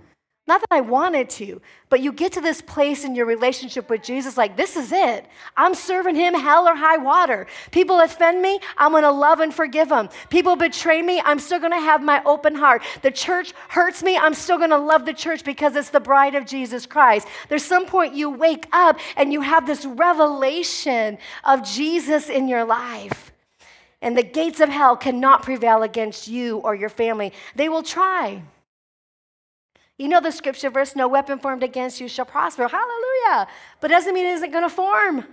[0.47, 4.01] Not that I wanted to, but you get to this place in your relationship with
[4.01, 5.25] Jesus, like, this is it.
[5.57, 7.47] I'm serving him hell or high water.
[7.71, 10.07] People offend me, I'm gonna love and forgive them.
[10.29, 12.81] People betray me, I'm still gonna have my open heart.
[13.01, 16.45] The church hurts me, I'm still gonna love the church because it's the bride of
[16.45, 17.27] Jesus Christ.
[17.49, 22.63] There's some point you wake up and you have this revelation of Jesus in your
[22.63, 23.33] life.
[24.01, 27.33] And the gates of hell cannot prevail against you or your family.
[27.55, 28.43] They will try.
[29.97, 32.67] You know the scripture verse, no weapon formed against you shall prosper.
[32.67, 33.47] Hallelujah.
[33.81, 35.25] But doesn't mean it isn't going to form.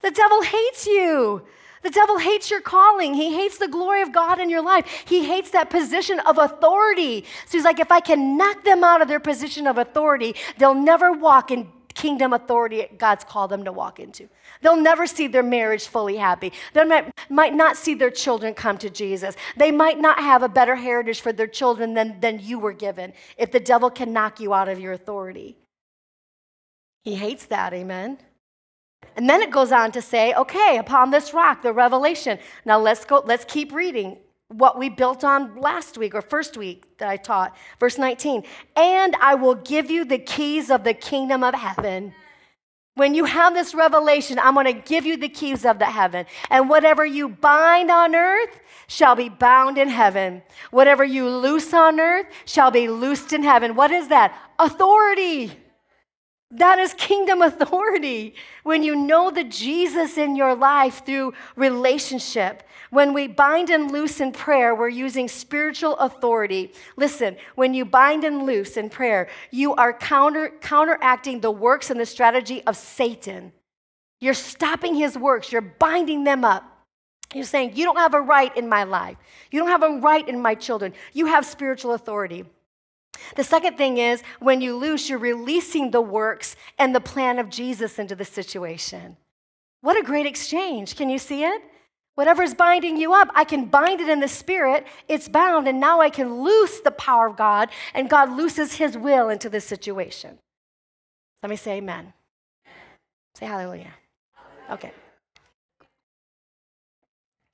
[0.00, 1.42] The devil hates you.
[1.82, 3.14] The devil hates your calling.
[3.14, 5.04] He hates the glory of God in your life.
[5.06, 7.24] He hates that position of authority.
[7.46, 10.74] So he's like, if I can knock them out of their position of authority, they'll
[10.74, 14.28] never walk in kingdom authority God's called them to walk into.
[14.60, 16.52] They'll never see their marriage fully happy.
[16.72, 19.36] They might, might not see their children come to Jesus.
[19.56, 23.12] They might not have a better heritage for their children than, than you were given
[23.38, 25.56] if the devil can knock you out of your authority.
[27.02, 28.18] He hates that, amen?
[29.16, 32.38] And then it goes on to say, okay, upon this rock, the revelation.
[32.64, 36.98] Now let's go, let's keep reading what we built on last week or first week
[36.98, 37.56] that I taught.
[37.80, 38.44] Verse 19,
[38.76, 42.14] and I will give you the keys of the kingdom of heaven.
[42.96, 46.26] When you have this revelation, I'm going to give you the keys of the heaven.
[46.48, 50.42] And whatever you bind on earth shall be bound in heaven.
[50.70, 53.74] Whatever you loose on earth shall be loosed in heaven.
[53.74, 54.38] What is that?
[54.60, 55.58] Authority.
[56.52, 58.36] That is kingdom authority.
[58.62, 62.62] When you know the Jesus in your life through relationship,
[62.94, 66.72] when we bind and loose in prayer, we're using spiritual authority.
[66.96, 71.98] Listen, when you bind and loose in prayer, you are counter, counteracting the works and
[71.98, 73.52] the strategy of Satan.
[74.20, 76.64] You're stopping his works, you're binding them up.
[77.34, 79.16] You're saying, You don't have a right in my life.
[79.50, 80.92] You don't have a right in my children.
[81.12, 82.44] You have spiritual authority.
[83.34, 87.48] The second thing is when you loose, you're releasing the works and the plan of
[87.48, 89.16] Jesus into the situation.
[89.80, 90.94] What a great exchange.
[90.94, 91.60] Can you see it?
[92.14, 94.86] Whatever's binding you up, I can bind it in the spirit.
[95.08, 98.96] It's bound, and now I can loose the power of God, and God looses his
[98.96, 100.38] will into this situation.
[101.42, 102.12] Let me say amen.
[103.34, 103.92] Say hallelujah.
[104.70, 104.92] Okay.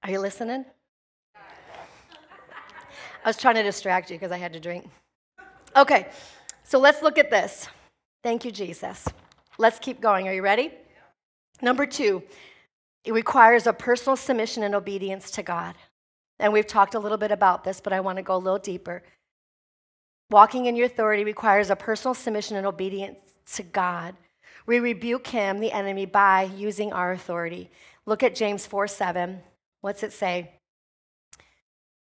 [0.02, 0.64] Are you listening?
[3.24, 4.88] I was trying to distract you because I had to drink.
[5.76, 6.08] Okay,
[6.64, 7.68] so let's look at this.
[8.22, 9.06] Thank you, Jesus.
[9.58, 10.28] Let's keep going.
[10.28, 10.72] Are you ready?
[11.62, 12.22] Number two,
[13.04, 15.74] it requires a personal submission and obedience to God.
[16.38, 18.58] And we've talked a little bit about this, but I want to go a little
[18.58, 19.02] deeper.
[20.30, 23.18] Walking in your authority requires a personal submission and obedience
[23.54, 24.14] to God.
[24.66, 27.70] We rebuke him, the enemy, by using our authority.
[28.06, 29.40] Look at James 4 7.
[29.80, 30.52] What's it say?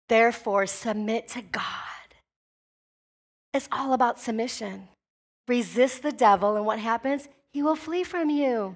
[0.09, 1.63] Therefore, submit to God.
[3.53, 4.87] It's all about submission.
[5.47, 7.27] Resist the devil, and what happens?
[7.51, 8.75] He will flee from you.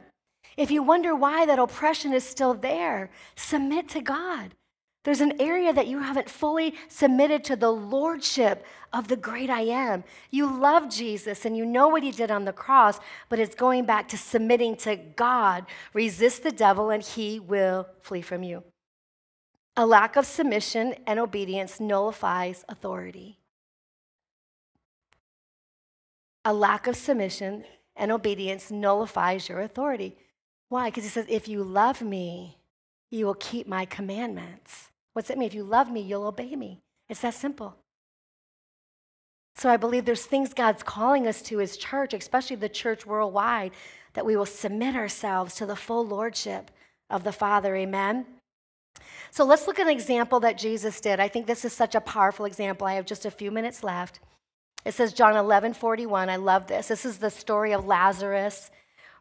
[0.58, 4.56] If you wonder why that oppression is still there, submit to God.
[5.04, 9.62] There's an area that you haven't fully submitted to the lordship of the great I
[9.62, 10.04] am.
[10.30, 13.86] You love Jesus and you know what he did on the cross, but it's going
[13.86, 15.66] back to submitting to God.
[15.94, 18.64] Resist the devil and he will flee from you.
[19.76, 23.40] A lack of submission and obedience nullifies authority.
[26.46, 27.64] A lack of submission
[27.96, 30.16] and obedience nullifies your authority.
[30.72, 30.88] Why?
[30.88, 32.56] Because he says, if you love me,
[33.10, 34.88] you will keep my commandments.
[35.12, 35.48] What's it mean?
[35.48, 36.80] If you love me, you'll obey me.
[37.10, 37.76] It's that simple.
[39.58, 43.74] So I believe there's things God's calling us to as church, especially the church worldwide,
[44.14, 46.72] that we will submit ourselves to the full lordship
[47.10, 47.76] of the Father.
[47.76, 48.26] Amen.
[49.30, 51.20] So let's look at an example that Jesus did.
[51.20, 52.88] I think this is such a powerful example.
[52.88, 54.22] I have just a few minutes left.
[54.86, 56.30] It says John 11, 41.
[56.30, 56.88] I love this.
[56.88, 58.72] This is the story of Lazarus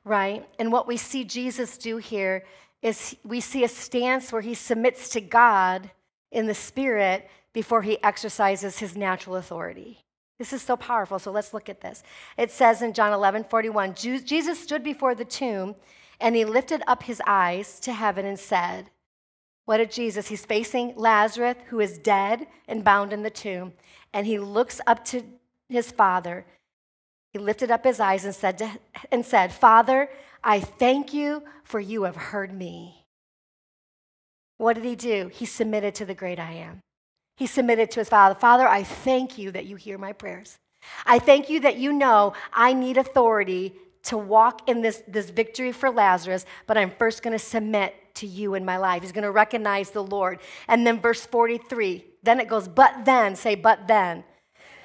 [0.04, 0.48] right?
[0.58, 2.44] And what we see Jesus do here
[2.82, 5.90] is we see a stance where he submits to God
[6.32, 9.98] in the spirit before he exercises his natural authority.
[10.38, 11.18] This is so powerful.
[11.18, 12.02] So let's look at this.
[12.38, 15.74] It says in John 11 41, Jesus stood before the tomb
[16.18, 18.90] and he lifted up his eyes to heaven and said,
[19.66, 20.28] What did Jesus?
[20.28, 23.74] He's facing Lazarus, who is dead and bound in the tomb.
[24.14, 25.24] And he looks up to
[25.68, 26.46] his father
[27.32, 28.70] he lifted up his eyes and said, to,
[29.12, 30.08] and said, Father,
[30.42, 33.06] I thank you for you have heard me.
[34.56, 35.30] What did he do?
[35.32, 36.80] He submitted to the great I am.
[37.36, 38.34] He submitted to his father.
[38.34, 40.58] Father, I thank you that you hear my prayers.
[41.06, 45.72] I thank you that you know I need authority to walk in this, this victory
[45.72, 49.02] for Lazarus, but I'm first going to submit to you in my life.
[49.02, 50.40] He's going to recognize the Lord.
[50.68, 54.24] And then verse 43, then it goes, but then, say, but then.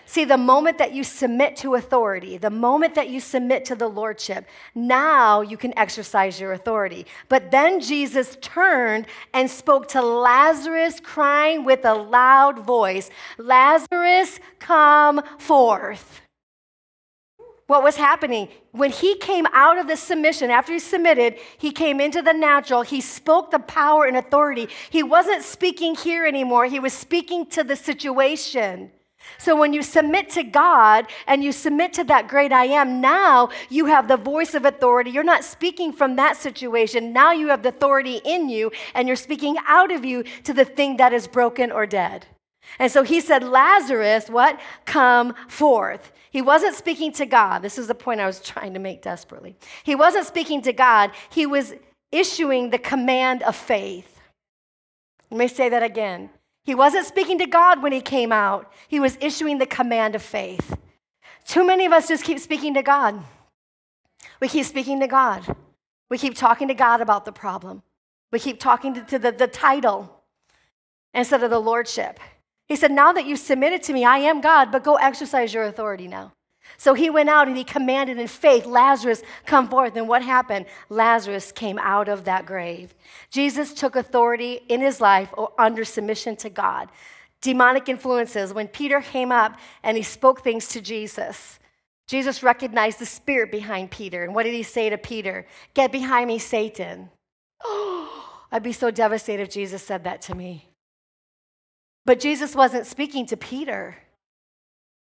[0.07, 3.87] See, the moment that you submit to authority, the moment that you submit to the
[3.87, 7.07] Lordship, now you can exercise your authority.
[7.27, 15.23] But then Jesus turned and spoke to Lazarus, crying with a loud voice Lazarus, come
[15.39, 16.21] forth.
[17.67, 18.49] What was happening?
[18.73, 22.83] When he came out of the submission, after he submitted, he came into the natural.
[22.83, 24.67] He spoke the power and authority.
[24.91, 28.91] He wasn't speaking here anymore, he was speaking to the situation.
[29.37, 33.49] So when you submit to God and you submit to that great I am, now
[33.69, 35.11] you have the voice of authority.
[35.11, 37.13] You're not speaking from that situation.
[37.13, 40.65] Now you have the authority in you and you're speaking out of you to the
[40.65, 42.27] thing that is broken or dead.
[42.79, 44.59] And so he said, Lazarus, what?
[44.85, 46.11] Come forth.
[46.31, 47.61] He wasn't speaking to God.
[47.61, 49.55] This is the point I was trying to make desperately.
[49.83, 51.73] He wasn't speaking to God, he was
[52.11, 54.19] issuing the command of faith.
[55.31, 56.29] Let me say that again.
[56.65, 60.21] He wasn't speaking to God when he came out, he was issuing the command of
[60.21, 60.75] faith.
[61.45, 63.23] Too many of us just keep speaking to God.
[64.41, 65.55] We keep speaking to God.
[66.09, 67.83] We keep talking to God about the problem.
[68.31, 70.23] We keep talking to, to the, the title
[71.13, 72.19] instead of the lordship.
[72.67, 75.65] He said, Now that you've submitted to me, I am God, but go exercise your
[75.65, 76.33] authority now.
[76.77, 79.95] So he went out and he commanded in faith, Lazarus, come forth.
[79.95, 80.65] And what happened?
[80.89, 82.93] Lazarus came out of that grave.
[83.29, 86.89] Jesus took authority in his life under submission to God.
[87.41, 91.59] Demonic influences, when Peter came up and he spoke things to Jesus,
[92.07, 94.23] Jesus recognized the spirit behind Peter.
[94.23, 95.45] And what did he say to Peter?
[95.73, 97.09] Get behind me, Satan.
[97.63, 100.69] Oh, I'd be so devastated if Jesus said that to me.
[102.05, 103.97] But Jesus wasn't speaking to Peter.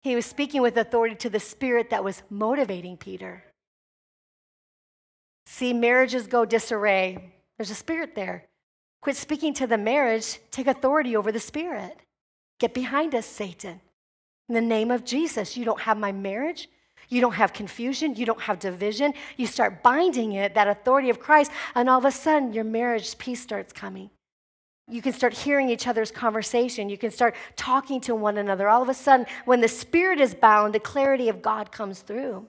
[0.03, 3.43] He was speaking with authority to the spirit that was motivating Peter.
[5.45, 7.33] See, marriages go disarray.
[7.57, 8.45] There's a spirit there.
[9.01, 11.97] Quit speaking to the marriage, take authority over the spirit.
[12.59, 13.79] Get behind us, Satan.
[14.49, 16.69] In the name of Jesus, you don't have my marriage.
[17.09, 18.15] You don't have confusion.
[18.15, 19.13] You don't have division.
[19.37, 23.17] You start binding it, that authority of Christ, and all of a sudden your marriage
[23.17, 24.09] peace starts coming.
[24.89, 26.89] You can start hearing each other's conversation.
[26.89, 28.69] You can start talking to one another.
[28.69, 32.47] All of a sudden, when the spirit is bound, the clarity of God comes through.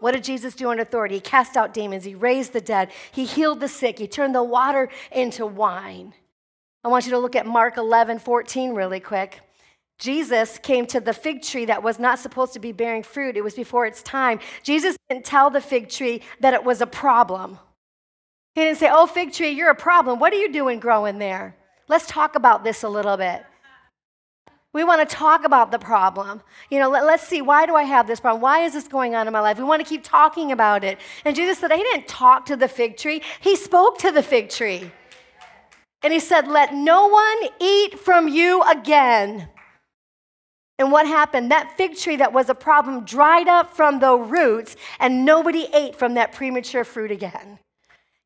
[0.00, 1.16] What did Jesus do on authority?
[1.16, 4.42] He cast out demons, he raised the dead, he healed the sick, he turned the
[4.42, 6.12] water into wine.
[6.82, 9.40] I want you to look at Mark 11, 14 really quick.
[9.98, 13.36] Jesus came to the fig tree that was not supposed to be bearing fruit.
[13.36, 14.40] It was before its time.
[14.62, 17.58] Jesus didn't tell the fig tree that it was a problem.
[18.54, 20.18] He didn't say, Oh, fig tree, you're a problem.
[20.18, 21.56] What are you doing growing there?
[21.88, 23.44] Let's talk about this a little bit.
[24.72, 26.42] We want to talk about the problem.
[26.68, 28.42] You know, let, us see, why do I have this problem?
[28.42, 29.56] Why is this going on in my life?
[29.56, 30.98] We want to keep talking about it.
[31.24, 34.48] And Jesus said, He didn't talk to the fig tree, He spoke to the fig
[34.50, 34.90] tree.
[36.02, 39.48] And He said, Let no one eat from you again.
[40.78, 41.52] And what happened?
[41.52, 45.94] That fig tree that was a problem dried up from the roots, and nobody ate
[45.94, 47.60] from that premature fruit again.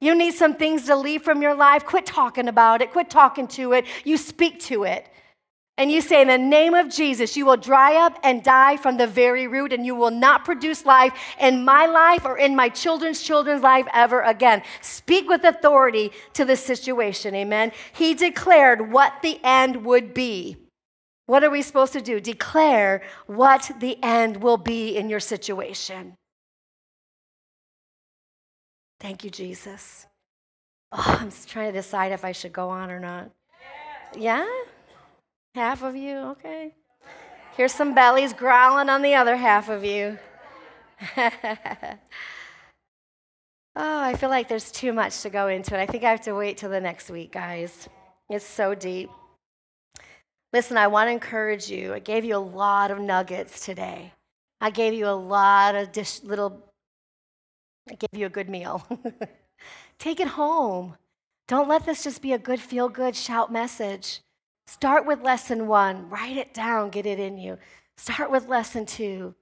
[0.01, 1.85] You need some things to leave from your life.
[1.85, 2.93] Quit talking about it.
[2.93, 3.85] Quit talking to it.
[4.05, 5.09] You speak to it.
[5.77, 8.97] And you say, In the name of Jesus, you will dry up and die from
[8.97, 12.69] the very root, and you will not produce life in my life or in my
[12.69, 14.63] children's children's life ever again.
[14.81, 17.35] Speak with authority to the situation.
[17.35, 17.71] Amen.
[17.93, 20.57] He declared what the end would be.
[21.27, 22.21] What are we supposed to do?
[22.21, 26.17] Declare what the end will be in your situation.
[29.01, 30.07] Thank you, Jesus.
[30.93, 33.31] Oh, I'm trying to decide if I should go on or not.
[34.17, 34.47] Yeah?
[35.55, 36.17] Half of you?
[36.17, 36.75] Okay.
[37.57, 40.19] Here's some bellies growling on the other half of you.
[41.17, 41.29] oh,
[43.77, 45.81] I feel like there's too much to go into it.
[45.81, 47.89] I think I have to wait till the next week, guys.
[48.31, 49.11] It's so deep.
[50.53, 51.93] Listen, I want to encourage you.
[51.93, 54.13] I gave you a lot of nuggets today.
[54.61, 56.68] I gave you a lot of dish, little
[57.91, 58.87] I gave you a good meal.
[59.99, 60.97] Take it home.
[61.47, 64.21] Don't let this just be a good, feel good, shout message.
[64.67, 67.59] Start with lesson one, write it down, get it in you.
[67.97, 69.35] Start with lesson two.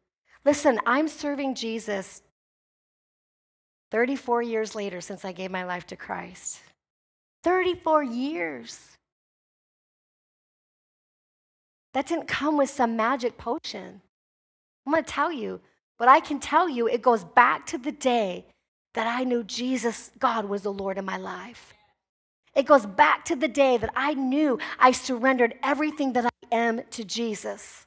[0.44, 2.22] Listen, I'm serving Jesus
[3.90, 6.61] 34 years later since I gave my life to Christ.
[7.42, 8.97] 34 years.
[11.94, 14.03] That didn't come with some magic potion.
[14.86, 15.61] I'm going to tell you,
[15.99, 18.47] but I can tell you it goes back to the day
[18.94, 21.74] that I knew Jesus, God, was the Lord of my life.
[22.55, 26.80] It goes back to the day that I knew I surrendered everything that I am
[26.92, 27.86] to Jesus.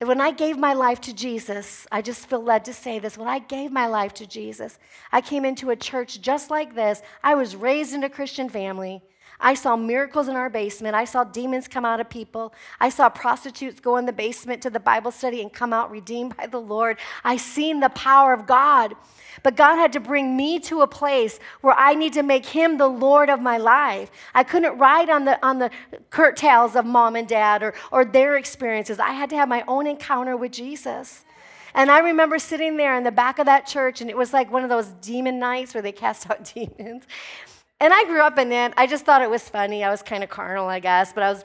[0.00, 3.16] And when I gave my life to Jesus, I just feel led to say this.
[3.16, 4.78] When I gave my life to Jesus,
[5.12, 7.00] I came into a church just like this.
[7.22, 9.02] I was raised in a Christian family.
[9.40, 10.94] I saw miracles in our basement.
[10.94, 12.54] I saw demons come out of people.
[12.80, 16.36] I saw prostitutes go in the basement to the Bible study and come out redeemed
[16.36, 16.98] by the Lord.
[17.24, 18.94] I seen the power of God.
[19.42, 22.78] But God had to bring me to a place where I need to make him
[22.78, 24.10] the Lord of my life.
[24.34, 25.70] I couldn't ride on the on the
[26.10, 28.98] curtails of mom and dad or, or their experiences.
[28.98, 31.24] I had to have my own encounter with Jesus.
[31.74, 34.52] And I remember sitting there in the back of that church, and it was like
[34.52, 37.04] one of those demon nights where they cast out demons.
[37.84, 38.72] And I grew up in it.
[38.78, 39.84] I just thought it was funny.
[39.84, 41.44] I was kind of carnal, I guess, but I was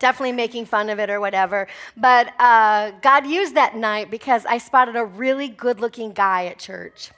[0.00, 1.68] definitely making fun of it or whatever.
[1.96, 6.58] But uh, God used that night because I spotted a really good looking guy at
[6.58, 7.12] church.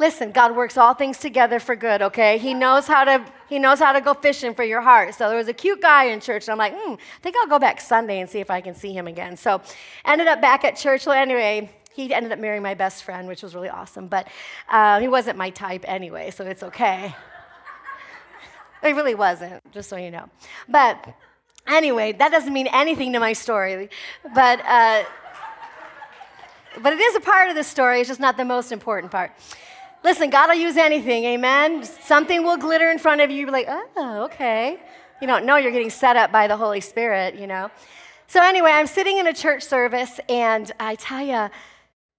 [0.00, 2.38] Listen, God works all things together for good, okay?
[2.38, 5.14] He knows how to he knows how to go fishing for your heart.
[5.14, 7.46] So there was a cute guy in church, and I'm like, hmm, I think I'll
[7.46, 9.36] go back Sunday and see if I can see him again.
[9.36, 9.62] So
[10.04, 11.06] ended up back at church.
[11.06, 14.08] Well, anyway, he ended up marrying my best friend, which was really awesome.
[14.08, 14.26] But
[14.68, 17.14] uh, he wasn't my type anyway, so it's okay.
[18.84, 20.28] It really wasn't, just so you know.
[20.68, 21.14] But
[21.66, 23.90] anyway, that doesn't mean anything to my story.
[24.34, 25.04] But, uh,
[26.80, 29.32] but it is a part of the story, it's just not the most important part.
[30.02, 31.84] Listen, God will use anything, amen?
[31.84, 33.40] Something will glitter in front of you.
[33.40, 34.80] You're like, oh, okay.
[35.20, 37.70] You don't know you're getting set up by the Holy Spirit, you know?
[38.26, 41.50] So, anyway, I'm sitting in a church service, and I tell you,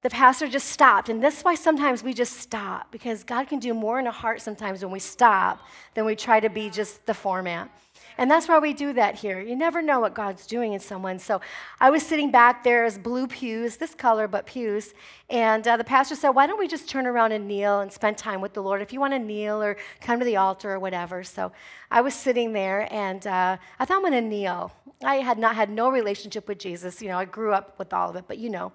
[0.01, 1.09] the pastor just stopped.
[1.09, 4.11] And this is why sometimes we just stop, because God can do more in a
[4.11, 5.59] heart sometimes when we stop
[5.93, 7.69] than we try to be just the format.
[8.17, 9.39] And that's why we do that here.
[9.39, 11.17] You never know what God's doing in someone.
[11.17, 11.39] So
[11.79, 14.93] I was sitting back there as blue pews, this color, but pews.
[15.29, 18.17] And uh, the pastor said, Why don't we just turn around and kneel and spend
[18.17, 20.79] time with the Lord if you want to kneel or come to the altar or
[20.79, 21.23] whatever.
[21.23, 21.51] So
[21.89, 24.71] I was sitting there and uh, I thought I'm going to kneel.
[25.03, 27.01] I had not had no relationship with Jesus.
[27.01, 28.71] You know, I grew up with all of it, but you know.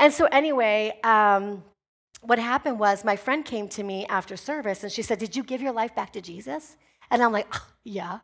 [0.00, 1.62] And so, anyway, um,
[2.22, 5.44] what happened was my friend came to me after service and she said, Did you
[5.44, 6.76] give your life back to Jesus?
[7.10, 8.20] And I'm like, oh, Yeah.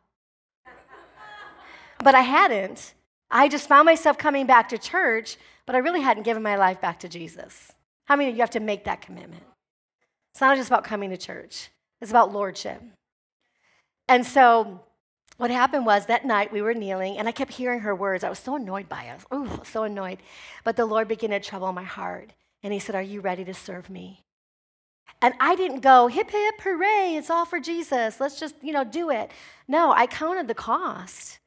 [1.99, 2.93] But I hadn't.
[3.29, 6.79] I just found myself coming back to church, but I really hadn't given my life
[6.79, 7.73] back to Jesus.
[8.05, 9.43] How many of you have to make that commitment?
[10.31, 11.69] It's not just about coming to church,
[12.01, 12.81] it's about lordship.
[14.07, 14.81] And so
[15.37, 18.23] what happened was that night we were kneeling and I kept hearing her words.
[18.23, 19.21] I was so annoyed by it.
[19.33, 20.19] Ooh, so annoyed.
[20.63, 22.31] But the Lord began to trouble my heart.
[22.63, 24.23] And he said, Are you ready to serve me?
[25.21, 28.19] And I didn't go, hip hip, hooray, it's all for Jesus.
[28.19, 29.31] Let's just, you know, do it.
[29.67, 31.39] No, I counted the cost.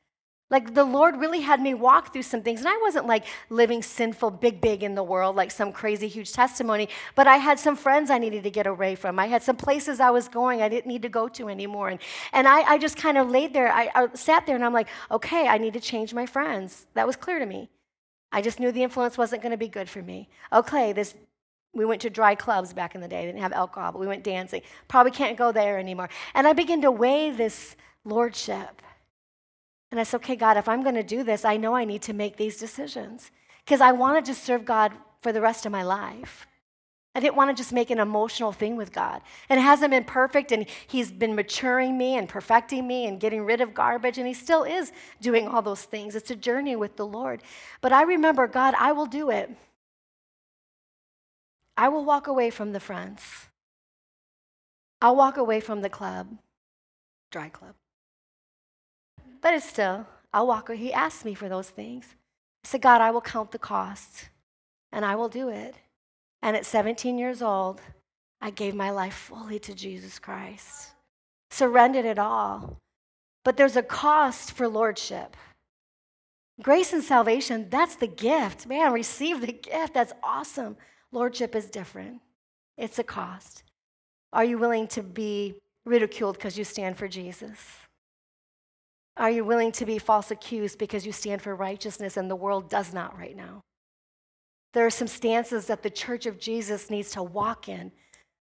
[0.51, 2.61] Like the Lord really had me walk through some things.
[2.61, 6.33] And I wasn't like living sinful, big, big in the world, like some crazy, huge
[6.33, 6.89] testimony.
[7.15, 9.19] But I had some friends I needed to get away from.
[9.21, 11.89] I had some places I was going I didn't need to go to anymore.
[11.89, 12.01] And,
[12.33, 13.73] and I, I just kind of laid there.
[13.73, 16.87] I, I sat there and I'm like, okay, I need to change my friends.
[16.95, 17.71] That was clear to me.
[18.33, 20.29] I just knew the influence wasn't going to be good for me.
[20.53, 21.15] Okay, this
[21.73, 23.21] we went to dry clubs back in the day.
[23.21, 24.63] They didn't have alcohol, but we went dancing.
[24.89, 26.09] Probably can't go there anymore.
[26.35, 28.83] And I began to weigh this lordship.
[29.91, 32.03] And I said, okay, God, if I'm going to do this, I know I need
[32.03, 33.31] to make these decisions
[33.65, 36.47] because I want to just serve God for the rest of my life.
[37.15, 39.21] I didn't want to just make an emotional thing with God.
[39.49, 43.45] And it hasn't been perfect, and He's been maturing me and perfecting me and getting
[43.45, 46.15] rid of garbage, and He still is doing all those things.
[46.15, 47.43] It's a journey with the Lord.
[47.81, 49.51] But I remember, God, I will do it.
[51.77, 53.23] I will walk away from the friends.
[55.03, 56.39] I'll walk away from the club,
[57.33, 57.75] dry club.
[59.41, 60.79] But it's still, I'll walk away.
[60.79, 62.15] He asked me for those things.
[62.65, 64.29] I said, God, I will count the cost
[64.93, 65.75] and I will do it.
[66.43, 67.81] And at 17 years old,
[68.41, 70.93] I gave my life fully to Jesus Christ,
[71.51, 72.79] surrendered it all.
[73.45, 75.37] But there's a cost for lordship.
[76.63, 78.67] Grace and salvation, that's the gift.
[78.67, 79.95] Man, receive the gift.
[79.95, 80.77] That's awesome.
[81.13, 82.21] Lordship is different,
[82.77, 83.65] it's a cost.
[84.33, 87.59] Are you willing to be ridiculed because you stand for Jesus?
[89.21, 92.71] Are you willing to be false accused because you stand for righteousness and the world
[92.71, 93.61] does not right now?
[94.73, 97.93] There are some stances that the church of Jesus needs to walk in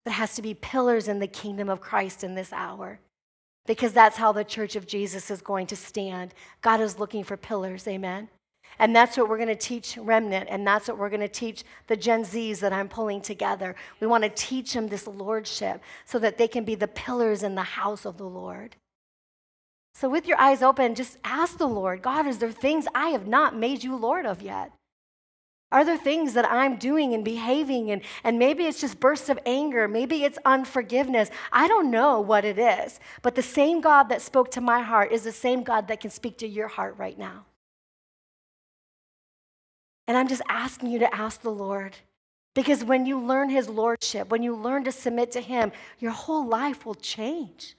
[0.05, 2.99] that has to be pillars in the kingdom of Christ in this hour.
[3.67, 6.33] Because that's how the church of Jesus is going to stand.
[6.61, 8.27] God is looking for pillars, amen?
[8.79, 11.63] And that's what we're going to teach Remnant, and that's what we're going to teach
[11.85, 13.75] the Gen Zs that I'm pulling together.
[13.99, 17.53] We want to teach them this lordship so that they can be the pillars in
[17.53, 18.75] the house of the Lord.
[19.95, 23.27] So, with your eyes open, just ask the Lord God, is there things I have
[23.27, 24.73] not made you Lord of yet?
[25.71, 29.39] Are there things that I'm doing and behaving, and, and maybe it's just bursts of
[29.45, 31.29] anger, maybe it's unforgiveness?
[31.49, 35.13] I don't know what it is, but the same God that spoke to my heart
[35.13, 37.45] is the same God that can speak to your heart right now.
[40.09, 41.95] And I'm just asking you to ask the Lord.
[42.53, 46.45] Because when you learn his lordship, when you learn to submit to him, your whole
[46.45, 47.75] life will change.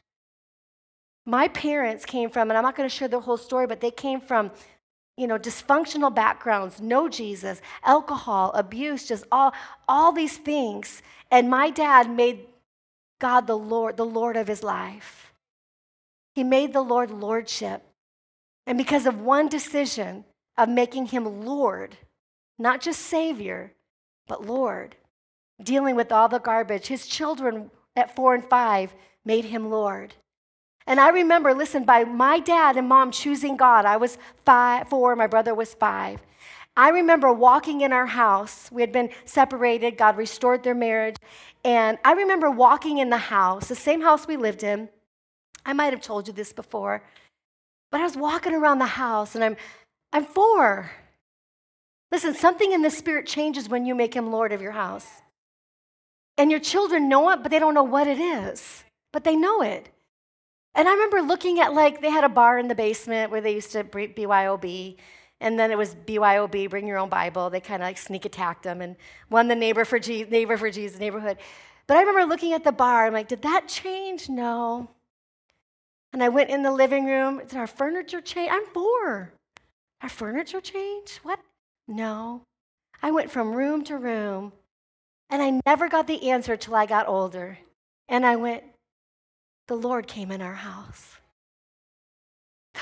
[1.27, 3.91] My parents came from, and I'm not going to share the whole story, but they
[3.91, 4.53] came from,
[5.16, 9.53] you know, dysfunctional backgrounds, no Jesus, alcohol, abuse, just all,
[9.89, 11.03] all these things.
[11.33, 12.47] And my dad made
[13.18, 15.33] God the Lord, the Lord of his life.
[16.35, 17.83] He made the Lord lordship.
[18.66, 20.24] And because of one decision
[20.57, 21.97] of making him Lord,
[22.59, 23.72] not just Savior,
[24.29, 24.97] but Lord,
[25.62, 30.14] dealing with all the garbage, his children at four and five made him Lord.
[30.87, 35.16] And I remember, listen, by my dad and mom choosing God, I was five, four,
[35.16, 36.20] my brother was five.
[36.76, 38.70] I remember walking in our house.
[38.70, 41.16] We had been separated, God restored their marriage.
[41.64, 44.89] And I remember walking in the house, the same house we lived in.
[45.64, 47.03] I might have told you this before,
[47.91, 49.57] but I was walking around the house and I'm,
[50.12, 50.93] I'm four.
[52.12, 55.09] Listen, something in the spirit changes when you make him Lord of your house.
[56.39, 59.62] And your children know it, but they don't know what it is, but they know
[59.62, 59.89] it.
[60.77, 63.55] And I remember looking at like they had a bar in the basement where they
[63.55, 64.97] used to BYOB,
[65.41, 67.49] and then it was BYOB, bring your own Bible.
[67.49, 68.95] They kind of like sneak attacked them and
[69.31, 71.39] won the neighbor for Jesus, neighbor for Jesus neighborhood.
[71.87, 73.07] But I remember looking at the bar.
[73.07, 74.29] I'm like, did that change?
[74.29, 74.91] No.
[76.12, 77.39] And I went in the living room.
[77.39, 78.51] Did our furniture change?
[78.53, 79.33] I'm four.
[80.03, 81.20] Our furniture changed?
[81.22, 81.41] What?
[81.89, 82.43] No.
[83.03, 84.53] I went from room to room,
[85.31, 87.59] and I never got the answer till I got older.
[88.09, 88.62] And I went,
[89.69, 91.17] The Lord came in our house.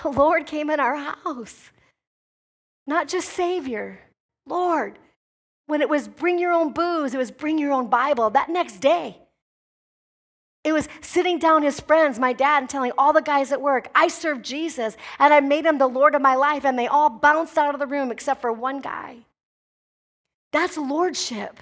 [0.02, 1.70] The Lord came in our house.
[2.86, 4.00] Not just Savior,
[4.46, 4.98] Lord.
[5.66, 8.28] When it was bring your own booze, it was bring your own Bible.
[8.30, 9.16] That next day,
[10.62, 13.88] it was sitting down his friends, my dad, and telling all the guys at work,
[13.94, 16.64] I serve Jesus and I made him the Lord of my life.
[16.64, 19.18] And they all bounced out of the room except for one guy.
[20.52, 21.60] That's lordship.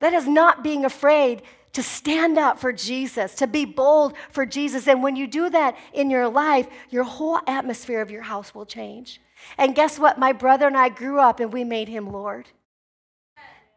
[0.00, 1.42] That is not being afraid
[1.72, 4.88] to stand up for Jesus, to be bold for Jesus.
[4.88, 8.66] And when you do that in your life, your whole atmosphere of your house will
[8.66, 9.20] change.
[9.56, 10.18] And guess what?
[10.18, 12.46] My brother and I grew up and we made him Lord.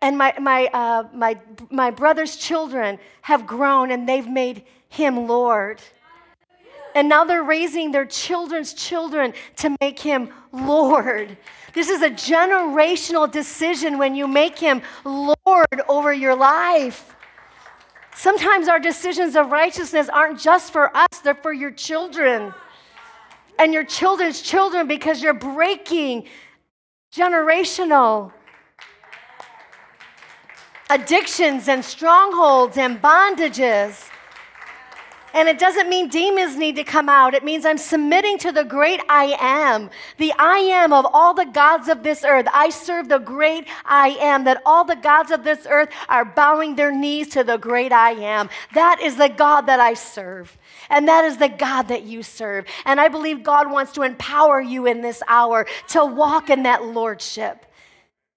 [0.02, 1.40] And my, my, uh, my,
[1.70, 5.82] my brother's children have grown and they've made him Lord.
[6.96, 11.38] And now they're raising their children's children to make him Lord.
[11.74, 17.13] This is a generational decision when you make him Lord over your life.
[18.16, 22.54] Sometimes our decisions of righteousness aren't just for us, they're for your children
[23.60, 26.26] and your children's children because you're breaking
[27.14, 28.32] generational
[30.90, 34.10] addictions and strongholds and bondages.
[35.34, 37.34] And it doesn't mean demons need to come out.
[37.34, 41.46] It means I'm submitting to the great I am, the I am of all the
[41.46, 42.48] gods of this earth.
[42.54, 46.76] I serve the great I am, that all the gods of this earth are bowing
[46.76, 48.50] their knees to the great I am.
[48.76, 50.56] That is the God that I serve.
[50.90, 52.66] And that is the God that you serve.
[52.86, 56.86] And I believe God wants to empower you in this hour to walk in that
[56.86, 57.66] lordship.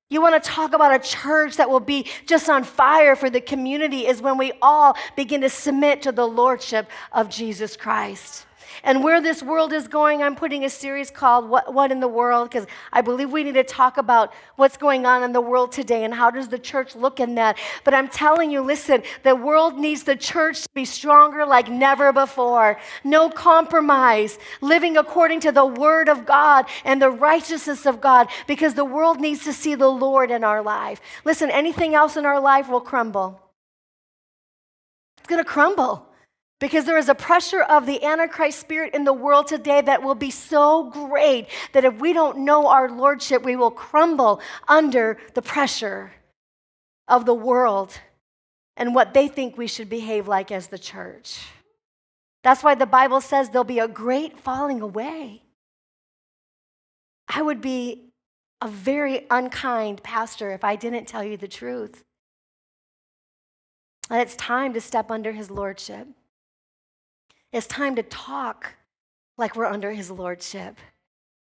[0.08, 3.40] You want to talk about a church that will be just on fire for the
[3.40, 8.45] community, is when we all begin to submit to the lordship of Jesus Christ.
[8.86, 12.06] And where this world is going, I'm putting a series called What, what in the
[12.06, 12.48] World?
[12.48, 16.04] Because I believe we need to talk about what's going on in the world today
[16.04, 17.58] and how does the church look in that.
[17.82, 22.12] But I'm telling you, listen, the world needs the church to be stronger like never
[22.12, 22.78] before.
[23.02, 28.74] No compromise, living according to the word of God and the righteousness of God, because
[28.74, 31.00] the world needs to see the Lord in our life.
[31.24, 33.40] Listen, anything else in our life will crumble.
[35.18, 36.05] It's going to crumble.
[36.58, 40.14] Because there is a pressure of the Antichrist spirit in the world today that will
[40.14, 45.42] be so great that if we don't know our Lordship, we will crumble under the
[45.42, 46.12] pressure
[47.08, 48.00] of the world
[48.76, 51.40] and what they think we should behave like as the church.
[52.42, 55.42] That's why the Bible says there'll be a great falling away.
[57.28, 58.12] I would be
[58.62, 62.04] a very unkind pastor if I didn't tell you the truth.
[64.08, 66.06] And it's time to step under his lordship.
[67.52, 68.74] It's time to talk
[69.38, 70.78] like we're under his lordship.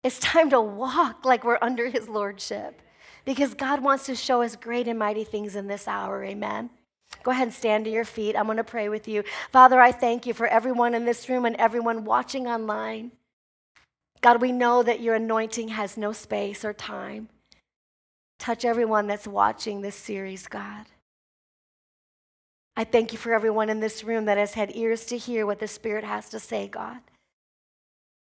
[0.03, 2.81] It's time to walk like we're under his lordship
[3.25, 6.25] because God wants to show us great and mighty things in this hour.
[6.25, 6.71] Amen.
[7.23, 8.37] Go ahead and stand to your feet.
[8.37, 9.25] I'm going to pray with you.
[9.51, 13.13] Father, I thank you for everyone in this room and everyone watching online.
[14.21, 17.29] God, we know that your anointing has no space or time.
[18.39, 20.87] Touch everyone that's watching this series, God.
[22.81, 25.59] I thank you for everyone in this room that has had ears to hear what
[25.59, 27.01] the Spirit has to say, God.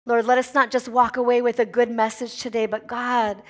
[0.07, 3.43] Lord, let us not just walk away with a good message today, but God,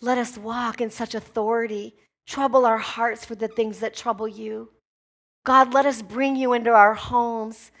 [0.00, 1.96] let us walk in such authority.
[2.24, 4.68] Trouble our hearts for the things that trouble you.
[5.42, 7.72] God, let us bring you into our homes.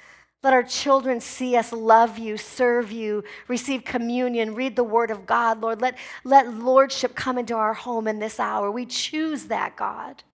[0.42, 5.26] Let our children see us love you, serve you, receive communion, read the word of
[5.26, 5.80] God, Lord.
[5.80, 8.68] Let, let lordship come into our home in this hour.
[8.68, 10.24] We choose that, God.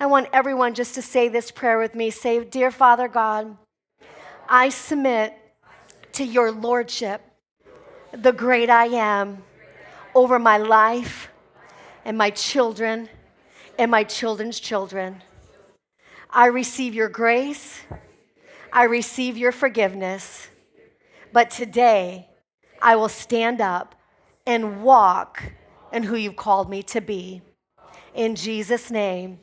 [0.00, 2.10] I want everyone just to say this prayer with me.
[2.10, 3.56] Say, Dear Father God,
[4.48, 5.34] I submit
[6.12, 7.22] to your lordship,
[8.12, 9.44] the great I am,
[10.14, 11.28] over my life
[12.04, 13.08] and my children
[13.78, 15.22] and my children's children.
[16.28, 17.80] I receive your grace.
[18.72, 20.48] I receive your forgiveness.
[21.32, 22.28] But today,
[22.82, 23.94] I will stand up
[24.44, 25.42] and walk
[25.92, 27.42] in who you've called me to be.
[28.14, 29.38] In Jesus' name.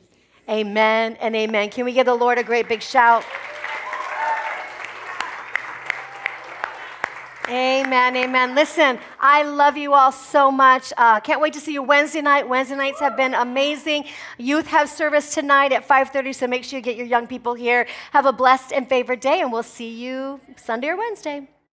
[0.48, 1.70] Amen and amen.
[1.70, 3.24] Can we give the Lord a great big shout?
[7.48, 8.54] Amen, amen.
[8.54, 10.92] Listen, I love you all so much.
[10.96, 12.48] Uh, can't wait to see you Wednesday night.
[12.48, 14.04] Wednesday nights have been amazing.
[14.38, 17.86] Youth have service tonight at 5:30, so make sure you get your young people here.
[18.12, 21.51] Have a blessed and favorite day, and we'll see you Sunday or Wednesday.